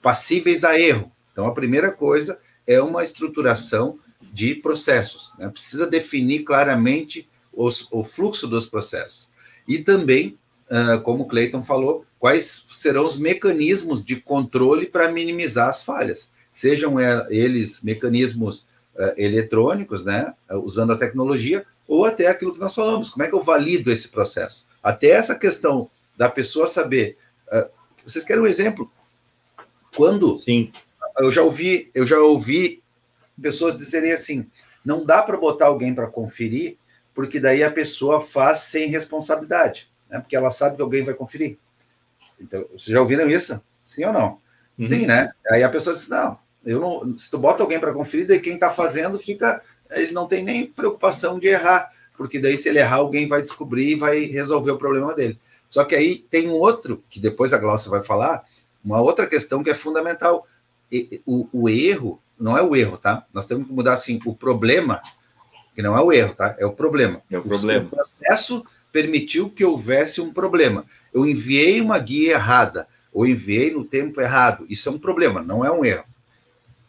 [0.01, 1.09] passíveis a erro.
[1.31, 2.37] Então, a primeira coisa
[2.67, 3.97] é uma estruturação
[4.33, 5.31] de processos.
[5.39, 5.47] Né?
[5.47, 9.29] Precisa definir claramente os, o fluxo dos processos.
[9.65, 10.37] E também,
[11.03, 16.29] como o Clayton falou, quais serão os mecanismos de controle para minimizar as falhas.
[16.51, 16.95] Sejam
[17.29, 20.33] eles mecanismos uh, eletrônicos, né,
[20.63, 24.09] usando a tecnologia, ou até aquilo que nós falamos, como é que eu valido esse
[24.09, 24.65] processo?
[24.83, 27.17] Até essa questão da pessoa saber
[28.05, 28.91] vocês querem um exemplo?
[29.95, 30.71] Quando Sim.
[31.19, 32.83] eu já ouvi, eu já ouvi
[33.41, 34.49] pessoas dizerem assim:
[34.83, 36.77] não dá para botar alguém para conferir,
[37.13, 40.19] porque daí a pessoa faz sem responsabilidade, né?
[40.19, 41.57] Porque ela sabe que alguém vai conferir.
[42.39, 43.61] Então, vocês já ouviram isso?
[43.83, 44.39] Sim ou não?
[44.77, 44.85] Uhum.
[44.85, 45.31] Sim, né?
[45.49, 47.17] Aí a pessoa diz: não, eu não.
[47.17, 50.67] Se tu bota alguém para conferir, daí quem está fazendo fica, ele não tem nem
[50.67, 54.77] preocupação de errar, porque daí se ele errar, alguém vai descobrir e vai resolver o
[54.77, 55.39] problema dele.
[55.69, 58.43] Só que aí tem um outro, que depois a Glaucia vai falar,
[58.83, 60.47] uma outra questão que é fundamental.
[61.25, 63.25] O, o, erro não é o erro, tá?
[63.33, 65.01] Nós temos que mudar assim, o problema,
[65.75, 66.55] que não é o erro, tá?
[66.57, 67.21] É o problema.
[67.29, 67.85] É o problema.
[67.85, 70.85] O processo permitiu que houvesse um problema.
[71.13, 74.65] Eu enviei uma guia errada, ou enviei no tempo errado.
[74.69, 76.05] Isso é um problema, não é um erro.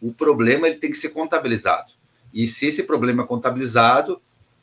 [0.01, 1.91] O problema ele tem que ser contabilizado.
[2.33, 4.21] E se esse problema é contabilizado,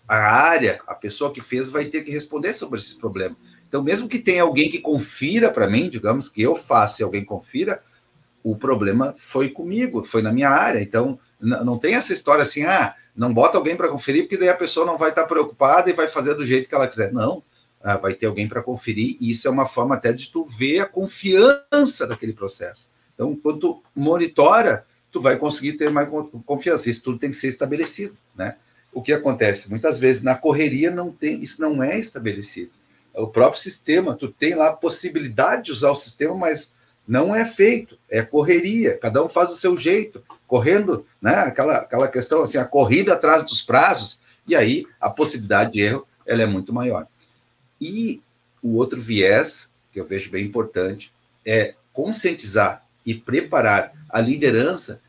[0.08, 3.36] a área, a pessoa que fez, vai ter que responder sobre esse problema.
[3.68, 7.24] Então, mesmo que tenha alguém que confira para mim, digamos que eu faça e alguém
[7.24, 7.82] confira,
[8.42, 10.80] o problema foi comigo, foi na minha área.
[10.80, 14.54] Então, não tem essa história assim, ah, não bota alguém para conferir, porque daí a
[14.54, 17.12] pessoa não vai estar preocupada e vai fazer do jeito que ela quiser.
[17.12, 17.42] Não,
[17.82, 20.80] ah, vai ter alguém para conferir, e isso é uma forma até de tu ver
[20.80, 22.90] a confiança daquele processo.
[23.14, 26.08] Então, quando tu monitora, tu vai conseguir ter mais
[26.44, 26.88] confiança.
[26.88, 28.56] Isso tudo tem que ser estabelecido, né?
[28.92, 29.68] O que acontece?
[29.68, 32.70] Muitas vezes na correria não tem, isso não é estabelecido
[33.22, 36.72] o próprio sistema, tu tem lá a possibilidade de usar o sistema, mas
[37.06, 41.34] não é feito, é correria, cada um faz o seu jeito, correndo, né?
[41.36, 46.06] Aquela, aquela questão assim, a corrida atrás dos prazos, e aí a possibilidade de erro
[46.26, 47.06] ela é muito maior.
[47.80, 48.20] E
[48.62, 51.12] o outro viés, que eu vejo bem importante,
[51.44, 55.00] é conscientizar e preparar a liderança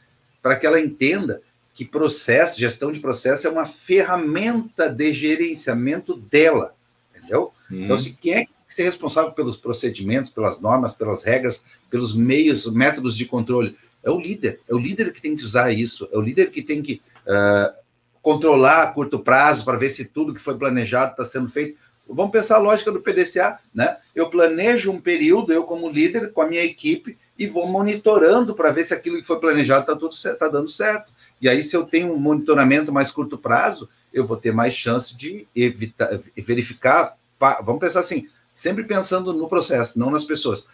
[0.42, 1.42] para que ela entenda
[1.74, 6.76] que processo, gestão de processo é uma ferramenta de gerenciamento dela,
[7.16, 7.52] entendeu?
[7.72, 7.86] Hum.
[7.86, 12.72] Então, se quem é que ser responsável pelos procedimentos, pelas normas, pelas regras, pelos meios,
[12.72, 13.76] métodos de controle.
[14.04, 16.62] É o líder, é o líder que tem que usar isso, é o líder que
[16.62, 17.74] tem que uh,
[18.22, 21.78] controlar a curto prazo para ver se tudo que foi planejado está sendo feito.
[22.08, 23.98] Vamos pensar a lógica do PDCA, né?
[24.16, 28.72] Eu planejo um período, eu como líder, com a minha equipe, e vou monitorando para
[28.72, 31.12] ver se aquilo que foi planejado está tudo está dando certo.
[31.42, 35.16] E aí, se eu tenho um monitoramento mais curto prazo, eu vou ter mais chance
[35.18, 37.17] de evitar, verificar.
[37.40, 40.66] Vamos pensar assim: sempre pensando no processo, não nas pessoas.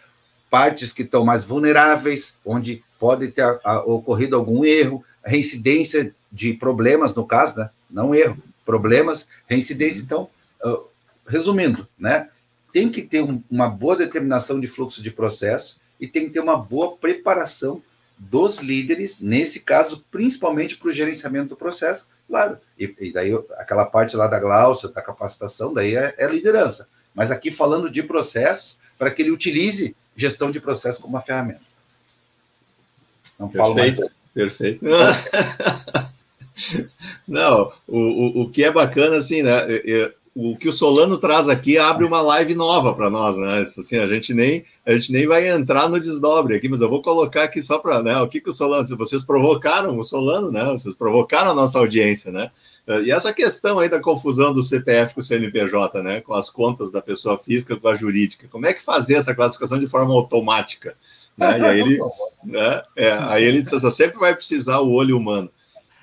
[0.50, 6.54] Partes que estão mais vulneráveis, onde pode ter a, a, ocorrido algum erro, reincidência de
[6.54, 7.70] problemas, no caso, né?
[7.90, 10.02] não erro, problemas, reincidência.
[10.02, 10.28] Então,
[10.64, 10.84] uh,
[11.26, 12.28] resumindo, né?
[12.72, 16.40] tem que ter um, uma boa determinação de fluxo de processo e tem que ter
[16.40, 17.82] uma boa preparação
[18.18, 22.58] dos líderes, nesse caso, principalmente para o gerenciamento do processo, claro.
[22.78, 27.30] E, e, daí aquela parte lá da Glaucia, da capacitação, daí é, é liderança mas
[27.30, 31.60] aqui falando de processos, para que ele utilize gestão de processo como uma ferramenta.
[33.38, 34.14] Não falo perfeito, mais.
[34.34, 34.84] Perfeito.
[37.26, 39.66] Não, o, o, o que é bacana, assim, né?
[40.34, 43.60] O que o Solano traz aqui abre uma live nova para nós, né?
[43.60, 47.00] Assim, a gente nem a gente nem vai entrar no desdobre aqui, mas eu vou
[47.00, 48.20] colocar aqui só para, né?
[48.20, 50.64] O que que o Solano, vocês provocaram o Solano, né?
[50.72, 52.50] Vocês provocaram a nossa audiência, né?
[53.04, 56.20] E essa questão aí da confusão do CPF com o CNPJ, né?
[56.20, 58.48] Com as contas da pessoa física com a jurídica.
[58.48, 60.96] Como é que fazer essa classificação de forma automática?
[61.36, 61.58] Né?
[61.58, 61.98] E aí ele,
[62.44, 62.82] né?
[62.96, 65.50] é, aí ele assim, sempre vai precisar o olho humano.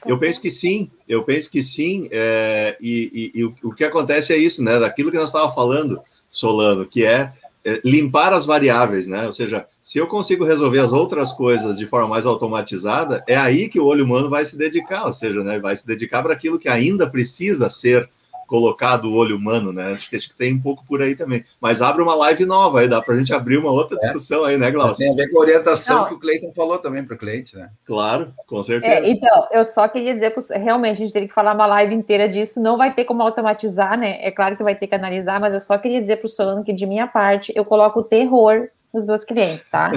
[0.06, 4.34] Eu penso que sim, eu penso que sim, é, e, e, e o, que acontece
[4.34, 4.80] é isso, né?
[4.80, 7.34] Daquilo que nós estávamos falando, Solano, que é
[7.64, 9.26] é, limpar as variáveis, né?
[9.28, 13.70] Ou seja, se eu consigo resolver as outras coisas de forma mais automatizada, é aí
[13.70, 16.58] que o olho humano vai se dedicar, ou seja, né, vai se dedicar para aquilo
[16.58, 18.10] que ainda precisa ser
[18.52, 19.94] colocado o olho humano, né?
[19.94, 21.42] Acho que, acho que tem um pouco por aí também.
[21.62, 24.00] Mas abre uma live nova aí, dá para a gente abrir uma outra é.
[24.00, 24.50] discussão é.
[24.50, 24.98] aí, né, Glaucio?
[24.98, 26.08] Tem a ver com a orientação Não.
[26.10, 27.70] que o Cleiton falou também para o cliente, né?
[27.86, 28.94] Claro, com certeza.
[28.94, 32.28] É, então, eu só queria dizer, realmente, a gente teria que falar uma live inteira
[32.28, 34.18] disso, não vai ter como automatizar, né?
[34.22, 36.62] É claro que vai ter que analisar, mas eu só queria dizer para o Solano
[36.62, 39.92] que, de minha parte, eu coloco o terror nos meus clientes, tá?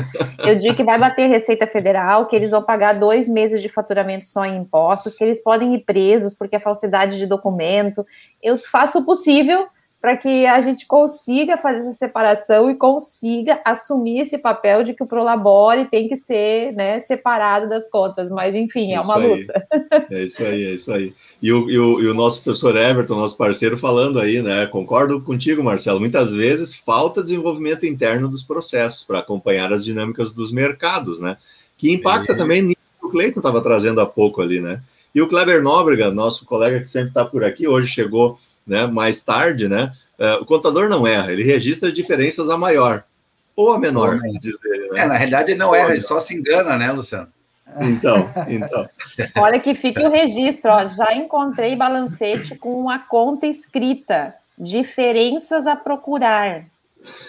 [0.47, 4.27] Eu digo que vai bater Receita Federal, que eles vão pagar dois meses de faturamento
[4.27, 8.07] só em impostos, que eles podem ir presos porque é falsidade de documento.
[8.43, 9.67] Eu faço o possível
[10.05, 15.03] para que a gente consiga fazer essa separação e consiga assumir esse papel de que
[15.03, 19.67] o Prolabore tem que ser né, separado das contas, mas enfim, é, é uma luta.
[20.11, 21.15] É isso aí, é isso aí.
[21.41, 24.67] E o, e, o, e o nosso professor Everton, nosso parceiro, falando aí, né?
[24.67, 26.01] Concordo contigo, Marcelo.
[26.01, 31.39] Muitas vezes falta desenvolvimento interno dos processos para acompanhar as dinâmicas dos mercados, né?
[31.79, 32.37] Que impacta é.
[32.37, 34.83] também nisso que o Cleiton estava trazendo há pouco ali, né?
[35.15, 38.37] E o Kleber Nóbrega, nosso colega que sempre está por aqui, hoje chegou
[38.67, 39.93] né, mais tarde, né?
[40.19, 43.05] Uh, o contador não erra, ele registra diferenças a maior
[43.57, 45.01] ou a menor, diz ele, né?
[45.01, 47.29] É, na realidade ele não erra, ele só se engana, né, Luciano?
[47.81, 48.89] Então, então.
[49.37, 55.75] Olha que fique o registro, ó, já encontrei balancete com a conta escrita, diferenças a
[55.75, 56.65] procurar.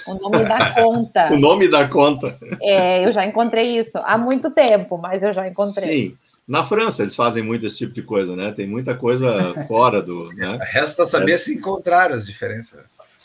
[0.08, 1.30] O nome da conta.
[1.34, 2.38] o nome da conta.
[2.62, 6.10] É, eu já encontrei isso há muito tempo, mas eu já encontrei.
[6.10, 6.18] Sim.
[6.48, 8.52] Na França, eles fazem muito esse tipo de coisa, né?
[8.52, 10.32] Tem muita coisa fora do.
[10.34, 10.58] Né?
[10.62, 11.38] Resta saber é.
[11.38, 12.80] se encontrar as diferenças.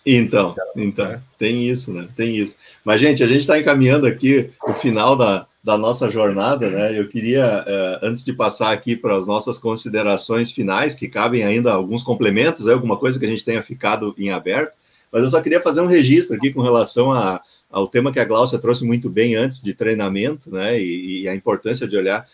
[0.04, 2.08] Então, então, tem isso, né?
[2.16, 2.56] Tem isso.
[2.82, 6.98] Mas, gente, a gente está encaminhando aqui o final da, da nossa jornada, né?
[6.98, 11.72] Eu queria, eh, antes de passar aqui para as nossas considerações finais, que cabem ainda
[11.72, 14.74] alguns complementos, é alguma coisa que a gente tenha ficado em aberto,
[15.12, 18.24] mas eu só queria fazer um registro aqui com relação a, ao tema que a
[18.24, 20.80] Glaucia trouxe muito bem antes de treinamento, né?
[20.80, 22.26] E, e a importância de olhar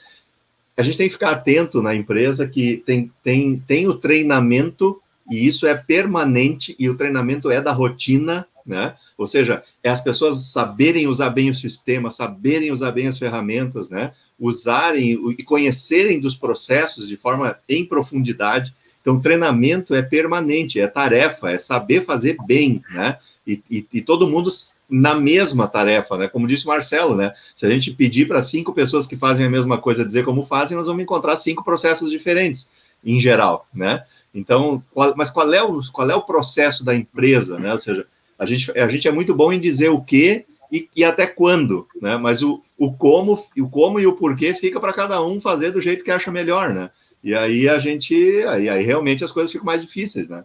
[0.77, 5.01] a gente tem que ficar atento na empresa que tem, tem, tem o treinamento,
[5.31, 8.95] e isso é permanente, e o treinamento é da rotina, né?
[9.17, 13.89] Ou seja, é as pessoas saberem usar bem o sistema, saberem usar bem as ferramentas,
[13.89, 14.13] né?
[14.39, 18.75] Usarem e conhecerem dos processos de forma em profundidade.
[19.07, 23.17] Então, treinamento é permanente, é tarefa, é saber fazer bem, né?
[23.47, 24.51] E, e, e todo mundo
[24.91, 26.27] na mesma tarefa, né?
[26.27, 27.33] Como disse o Marcelo, né?
[27.55, 30.77] Se a gente pedir para cinco pessoas que fazem a mesma coisa dizer como fazem,
[30.77, 32.69] nós vamos encontrar cinco processos diferentes,
[33.05, 34.03] em geral, né?
[34.35, 37.73] Então, qual, mas qual é, o, qual é o processo da empresa, né?
[37.75, 41.05] Ou seja, a gente, a gente é muito bom em dizer o que e e,
[41.05, 42.17] até quando, né?
[42.17, 45.81] Mas o, o como, o como e o porquê fica para cada um fazer do
[45.81, 46.91] jeito que acha melhor, né?
[47.23, 48.15] E aí a gente,
[48.49, 50.45] aí, aí realmente as coisas ficam mais difíceis, né?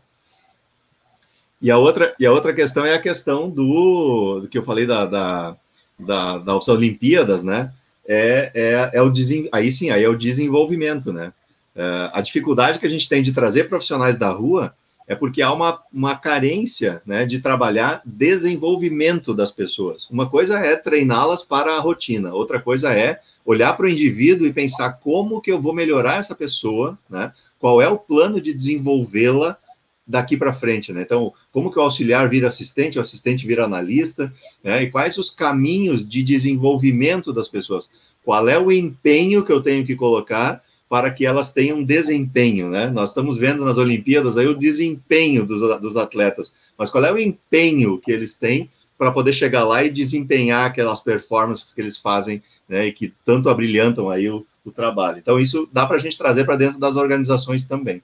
[1.62, 4.88] E a outra, e a outra questão é a questão do, do que eu falei
[4.88, 5.58] da, da,
[6.00, 7.72] da, das Olimpíadas, né?
[8.08, 9.12] É, é, é o
[9.52, 11.32] aí sim, aí é o desenvolvimento, né?
[11.76, 14.76] É, a dificuldade que a gente tem de trazer profissionais da rua
[15.08, 20.10] é porque há uma, uma carência né, de trabalhar desenvolvimento das pessoas.
[20.10, 24.54] Uma coisa é treiná-las para a rotina, outra coisa é olhar para o indivíduo e
[24.54, 27.32] pensar como que eu vou melhorar essa pessoa, né?
[27.58, 29.58] Qual é o plano de desenvolvê-la
[30.06, 31.02] daqui para frente, né?
[31.02, 34.32] Então, como que o auxiliar vira assistente, o assistente vira analista,
[34.64, 34.84] né?
[34.84, 37.89] E quais os caminhos de desenvolvimento das pessoas?
[38.24, 40.62] Qual é o empenho que eu tenho que colocar
[40.92, 42.88] para que elas tenham desempenho, né?
[42.88, 47.18] Nós estamos vendo nas Olimpíadas aí o desempenho dos, dos atletas, mas qual é o
[47.18, 48.70] empenho que eles têm
[49.02, 52.86] para poder chegar lá e desempenhar aquelas performances que eles fazem, né?
[52.86, 55.18] E que tanto abrilhantam aí o, o trabalho.
[55.18, 58.04] Então, isso dá para a gente trazer para dentro das organizações também.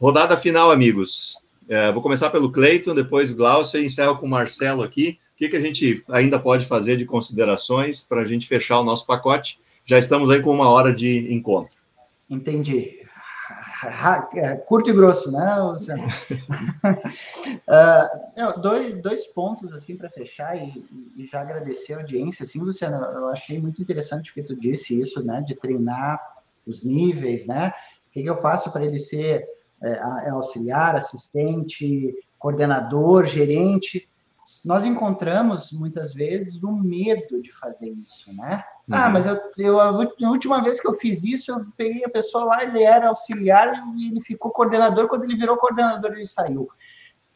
[0.00, 1.36] Rodada final, amigos.
[1.68, 5.18] É, vou começar pelo Cleiton, depois Glaucia e encerro com o Marcelo aqui.
[5.34, 8.84] O que, que a gente ainda pode fazer de considerações para a gente fechar o
[8.84, 9.58] nosso pacote?
[9.84, 11.76] Já estamos aí com uma hora de encontro.
[12.30, 13.03] Entendi.
[14.34, 16.04] É, curto e grosso, né, Luciano?
[17.68, 20.84] uh, dois, dois pontos assim para fechar e,
[21.16, 22.44] e, já agradecer a audiência.
[22.44, 26.20] Assim, Luciano, eu achei muito interessante o que tu disse isso, né, de treinar
[26.66, 27.72] os níveis, né?
[28.08, 29.46] O que, que eu faço para ele ser
[29.82, 34.08] é, é, auxiliar, assistente, coordenador, gerente,
[34.64, 38.64] nós encontramos muitas vezes o medo de fazer isso, né?
[38.90, 39.04] Ah, uhum.
[39.04, 39.90] Ah, mas eu, eu, a
[40.30, 44.08] última vez que eu fiz isso, eu peguei a pessoa lá, ele era auxiliar e
[44.08, 45.08] ele ficou coordenador.
[45.08, 46.68] Quando ele virou coordenador, ele saiu.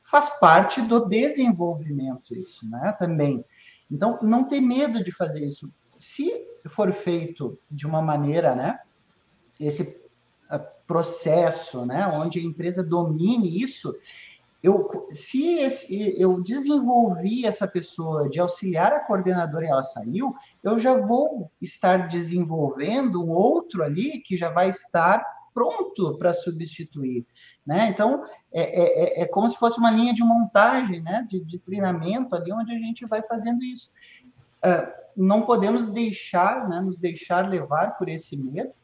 [0.02, 2.94] Faz parte do desenvolvimento isso, né?
[2.98, 3.44] Também.
[3.90, 5.72] Então, não ter medo de fazer isso.
[5.96, 8.78] Se for feito de uma maneira, né?
[9.58, 9.98] Esse
[10.88, 13.94] processo, né, onde a empresa domine isso,
[14.62, 20.34] eu, se esse, eu desenvolvi essa pessoa de auxiliar a coordenadora e ela saiu,
[20.64, 27.26] eu já vou estar desenvolvendo um outro ali que já vai estar pronto para substituir,
[27.66, 27.88] né?
[27.88, 31.26] Então é, é, é, como se fosse uma linha de montagem, né?
[31.28, 33.92] De, de treinamento ali onde a gente vai fazendo isso.
[34.58, 36.80] Uh, não podemos deixar, né?
[36.80, 38.74] Nos deixar levar por esse medo,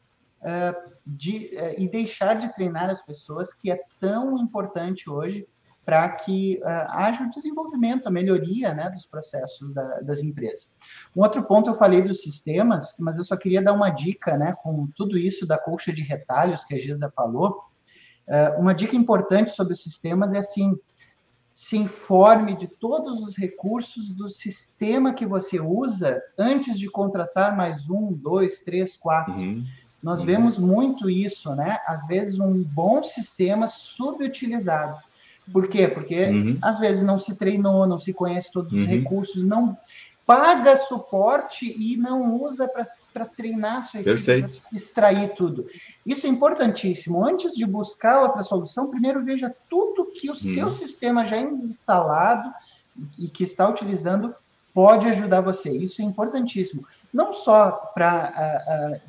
[1.05, 5.45] de, uh, e deixar de treinar as pessoas, que é tão importante hoje
[5.85, 10.73] para que uh, haja o desenvolvimento, a melhoria né, dos processos da, das empresas.
[11.15, 14.55] Um outro ponto, eu falei dos sistemas, mas eu só queria dar uma dica, né,
[14.63, 17.61] com tudo isso da colcha de retalhos que a Gisa falou,
[18.27, 20.75] uh, uma dica importante sobre os sistemas é assim,
[21.53, 27.87] se informe de todos os recursos do sistema que você usa antes de contratar mais
[27.89, 29.35] um, dois, três, quatro.
[29.35, 29.63] Uhum.
[30.03, 30.25] Nós uhum.
[30.25, 31.79] vemos muito isso, né?
[31.87, 34.99] Às vezes um bom sistema subutilizado.
[35.51, 35.87] Por quê?
[35.87, 36.57] Porque uhum.
[36.61, 38.85] às vezes não se treinou, não se conhece todos os uhum.
[38.87, 39.77] recursos, não
[40.25, 42.67] paga suporte e não usa
[43.13, 45.67] para treinar sua equipe, extrair tudo.
[46.05, 47.23] Isso é importantíssimo.
[47.23, 50.37] Antes de buscar outra solução, primeiro veja tudo que o uhum.
[50.37, 52.51] seu sistema já instalado
[53.17, 54.33] e que está utilizando
[54.73, 55.69] pode ajudar você.
[55.69, 56.85] Isso é importantíssimo.
[57.13, 58.99] Não só para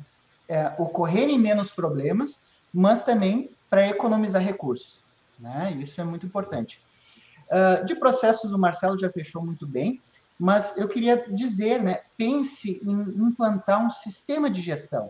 [0.47, 2.39] é, ocorrerem menos problemas,
[2.73, 5.01] mas também para economizar recursos.
[5.39, 5.75] Né?
[5.79, 6.81] Isso é muito importante.
[7.47, 10.01] Uh, de processos, o Marcelo já fechou muito bem,
[10.37, 15.09] mas eu queria dizer, né, pense em implantar um sistema de gestão.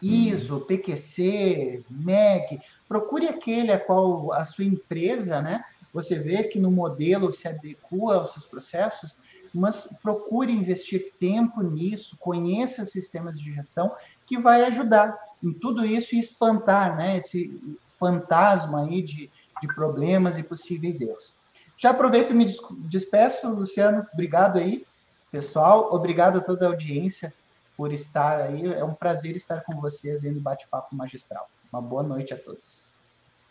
[0.00, 6.70] ISO, PQC, MEC, procure aquele a qual a sua empresa, né, você vê que no
[6.70, 9.16] modelo se adequa aos seus processos,
[9.52, 13.94] mas procure investir tempo nisso, conheça sistemas de gestão
[14.26, 17.58] que vai ajudar em tudo isso e espantar, né, esse
[17.98, 19.30] fantasma aí de,
[19.60, 21.34] de problemas e possíveis erros.
[21.76, 22.46] Já aproveito e me
[22.88, 24.84] despeço, Luciano, obrigado aí,
[25.30, 27.32] pessoal, obrigado a toda a audiência
[27.76, 31.48] por estar aí, é um prazer estar com vocês aí no Bate-Papo Magistral.
[31.70, 32.86] Uma boa noite a todos.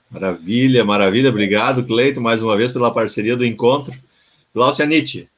[0.09, 3.93] Maravilha, maravilha, obrigado, Cleito, mais uma vez pela parceria do encontro.
[4.53, 5.29] Glaucia Nietzsche.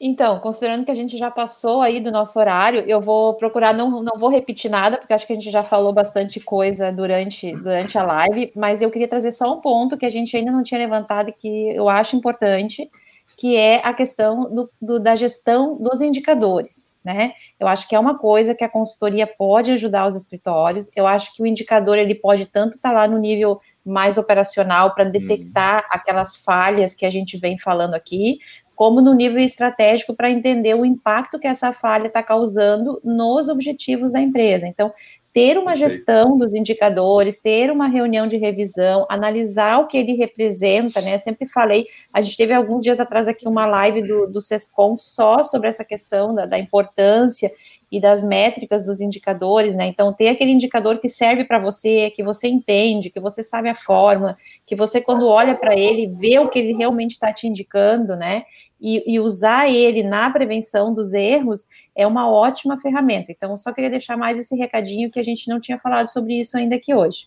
[0.00, 4.02] Então, considerando que a gente já passou aí do nosso horário, eu vou procurar, não,
[4.02, 7.96] não vou repetir nada, porque acho que a gente já falou bastante coisa durante, durante
[7.96, 10.78] a live, mas eu queria trazer só um ponto que a gente ainda não tinha
[10.78, 12.90] levantado e que eu acho importante,
[13.36, 17.32] que é a questão do, do, da gestão dos indicadores, né?
[17.58, 21.34] Eu acho que é uma coisa que a consultoria pode ajudar os escritórios, eu acho
[21.34, 25.80] que o indicador, ele pode tanto estar tá lá no nível mais operacional para detectar
[25.80, 25.88] hum.
[25.90, 28.38] aquelas falhas que a gente vem falando aqui,
[28.74, 34.12] como no nível estratégico para entender o impacto que essa falha está causando nos objetivos
[34.12, 34.66] da empresa.
[34.66, 34.92] Então,
[35.34, 41.00] ter uma gestão dos indicadores, ter uma reunião de revisão, analisar o que ele representa,
[41.00, 41.16] né?
[41.16, 44.96] Eu sempre falei, a gente teve alguns dias atrás aqui uma live do, do SESCOM
[44.96, 47.50] só sobre essa questão da, da importância
[47.90, 49.86] e das métricas dos indicadores, né?
[49.86, 53.74] Então, ter aquele indicador que serve para você, que você entende, que você sabe a
[53.74, 58.14] fórmula, que você, quando olha para ele, vê o que ele realmente está te indicando,
[58.14, 58.44] né?
[58.84, 61.66] E, e, usar ele na prevenção dos erros
[61.96, 63.32] é uma ótima ferramenta.
[63.32, 66.58] Então, só queria deixar mais esse recadinho que a gente não tinha falado sobre isso
[66.58, 67.26] ainda aqui hoje.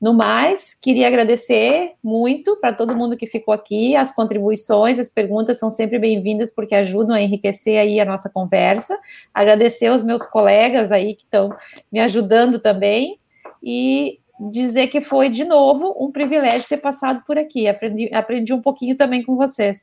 [0.00, 3.96] No mais, queria agradecer muito para todo mundo que ficou aqui.
[3.96, 8.98] As contribuições, as perguntas são sempre bem-vindas porque ajudam a enriquecer aí a nossa conversa.
[9.34, 11.54] Agradecer aos meus colegas aí que estão
[11.92, 13.18] me ajudando também
[13.62, 14.20] e
[14.50, 17.68] dizer que foi de novo um privilégio ter passado por aqui.
[17.68, 19.82] Aprendi, aprendi um pouquinho também com vocês.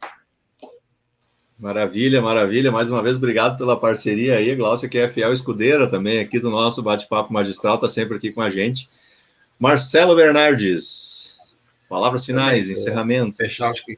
[1.58, 2.72] Maravilha, maravilha.
[2.72, 4.54] Mais uma vez, obrigado pela parceria aí.
[4.56, 8.42] Glaucia, que é fiel escudeira também aqui do nosso bate-papo magistral, está sempre aqui com
[8.42, 8.90] a gente.
[9.58, 11.38] Marcelo Bernardes,
[11.88, 13.38] palavras finais, também, encerramento.
[13.38, 13.98] Fechar, acho que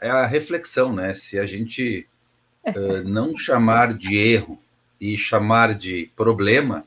[0.00, 1.12] é a reflexão, né?
[1.12, 2.06] Se a gente
[2.66, 4.58] uh, não chamar de erro
[4.98, 6.84] e chamar de problema,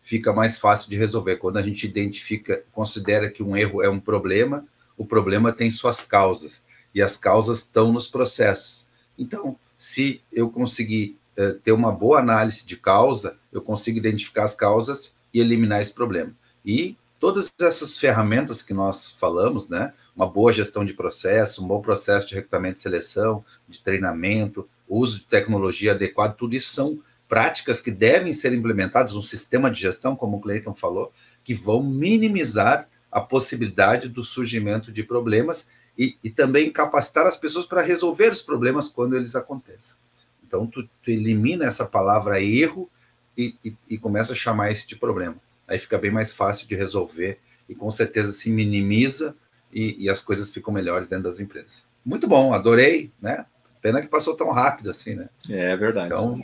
[0.00, 1.36] fica mais fácil de resolver.
[1.36, 4.64] Quando a gente identifica, considera que um erro é um problema,
[4.96, 8.89] o problema tem suas causas, e as causas estão nos processos.
[9.20, 14.54] Então, se eu conseguir uh, ter uma boa análise de causa, eu consigo identificar as
[14.54, 16.32] causas e eliminar esse problema.
[16.64, 19.92] E todas essas ferramentas que nós falamos, né?
[20.16, 25.20] Uma boa gestão de processo, um bom processo de recrutamento e seleção, de treinamento, uso
[25.20, 26.98] de tecnologia adequado, tudo isso são
[27.28, 31.12] práticas que devem ser implementadas no sistema de gestão, como o Cleiton falou,
[31.44, 35.68] que vão minimizar a possibilidade do surgimento de problemas
[36.00, 39.98] e, e também capacitar as pessoas para resolver os problemas quando eles acontecem.
[40.42, 42.88] Então, tu, tu elimina essa palavra erro
[43.36, 45.36] e, e, e, começa a chamar isso de problema.
[45.68, 47.38] Aí fica bem mais fácil de resolver
[47.68, 49.36] e com certeza se minimiza
[49.70, 51.84] e, e as coisas ficam melhores dentro das empresas.
[52.02, 53.44] Muito bom, adorei, né?
[53.82, 55.28] Pena que passou tão rápido assim, né?
[55.50, 56.06] É verdade.
[56.06, 56.42] Então,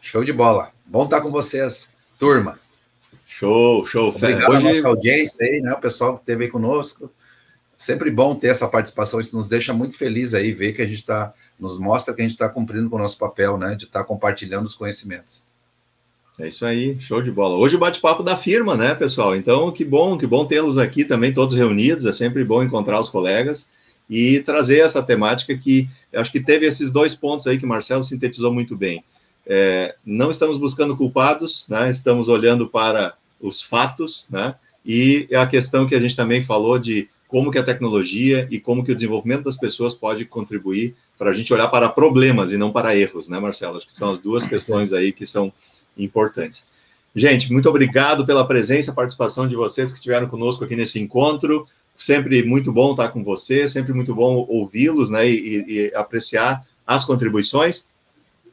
[0.00, 0.72] show de bola.
[0.84, 1.88] Bom estar com vocês,
[2.18, 2.58] turma.
[3.24, 4.08] Show, show.
[4.08, 4.66] Obrigado Hoje...
[4.66, 5.72] nossa audiência aí, né?
[5.72, 7.08] O pessoal que esteve aí conosco
[7.78, 10.96] sempre bom ter essa participação, isso nos deixa muito feliz aí, ver que a gente
[10.96, 14.00] está, nos mostra que a gente está cumprindo com o nosso papel, né, de estar
[14.00, 15.46] tá compartilhando os conhecimentos.
[16.40, 17.56] É isso aí, show de bola.
[17.56, 19.34] Hoje o bate-papo da firma, né, pessoal?
[19.34, 23.08] Então, que bom, que bom tê-los aqui também, todos reunidos, é sempre bom encontrar os
[23.08, 23.68] colegas
[24.10, 28.02] e trazer essa temática que acho que teve esses dois pontos aí que o Marcelo
[28.02, 29.04] sintetizou muito bem.
[29.46, 34.54] É, não estamos buscando culpados, né, estamos olhando para os fatos, né,
[34.84, 38.82] e a questão que a gente também falou de como que a tecnologia e como
[38.82, 42.72] que o desenvolvimento das pessoas pode contribuir para a gente olhar para problemas e não
[42.72, 43.76] para erros, né, Marcelo?
[43.76, 45.52] Acho que são as duas questões aí que são
[45.96, 46.64] importantes.
[47.14, 51.66] Gente, muito obrigado pela presença, participação de vocês que estiveram conosco aqui nesse encontro.
[51.98, 57.04] Sempre muito bom estar com vocês, sempre muito bom ouvi-los, né, e, e apreciar as
[57.04, 57.86] contribuições.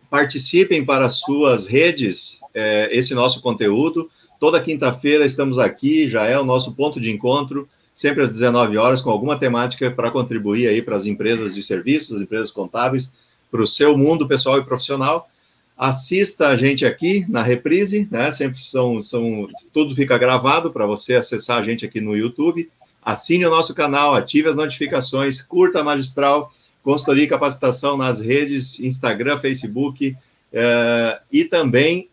[0.09, 4.09] Participem para as suas redes é, esse nosso conteúdo.
[4.38, 9.01] Toda quinta-feira estamos aqui, já é o nosso ponto de encontro sempre às 19 horas,
[9.01, 13.11] com alguma temática para contribuir aí para as empresas de serviços, as empresas contábeis,
[13.49, 15.29] para o seu mundo pessoal e profissional.
[15.77, 18.31] Assista a gente aqui na reprise, né?
[18.33, 22.69] Sempre são, são tudo fica gravado para você acessar a gente aqui no YouTube.
[23.01, 26.51] Assine o nosso canal, ative as notificações, curta a Magistral,
[26.83, 30.17] consultoria e capacitação nas redes Instagram, Facebook
[30.51, 32.09] eh, e também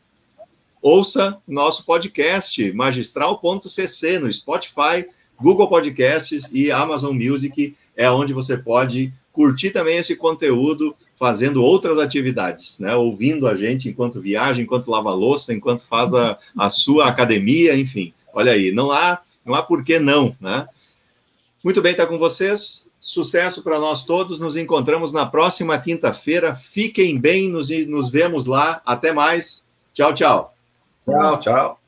[0.80, 5.06] ouça nosso podcast magistral.cc no Spotify,
[5.42, 11.98] Google Podcasts e Amazon Music é onde você pode curtir também esse conteúdo fazendo outras
[11.98, 12.94] atividades, né?
[12.94, 18.12] Ouvindo a gente enquanto viaja, enquanto lava louça, enquanto faz a, a sua academia, enfim.
[18.32, 20.66] Olha aí, não há, não há por que não, né?
[21.62, 22.88] Muito bem estar com vocês.
[23.00, 24.38] Sucesso para nós todos.
[24.38, 26.54] Nos encontramos na próxima quinta-feira.
[26.54, 28.80] Fiquem bem, nos, nos vemos lá.
[28.84, 29.66] Até mais.
[29.92, 30.54] Tchau, tchau.
[31.04, 31.81] Tchau, tchau.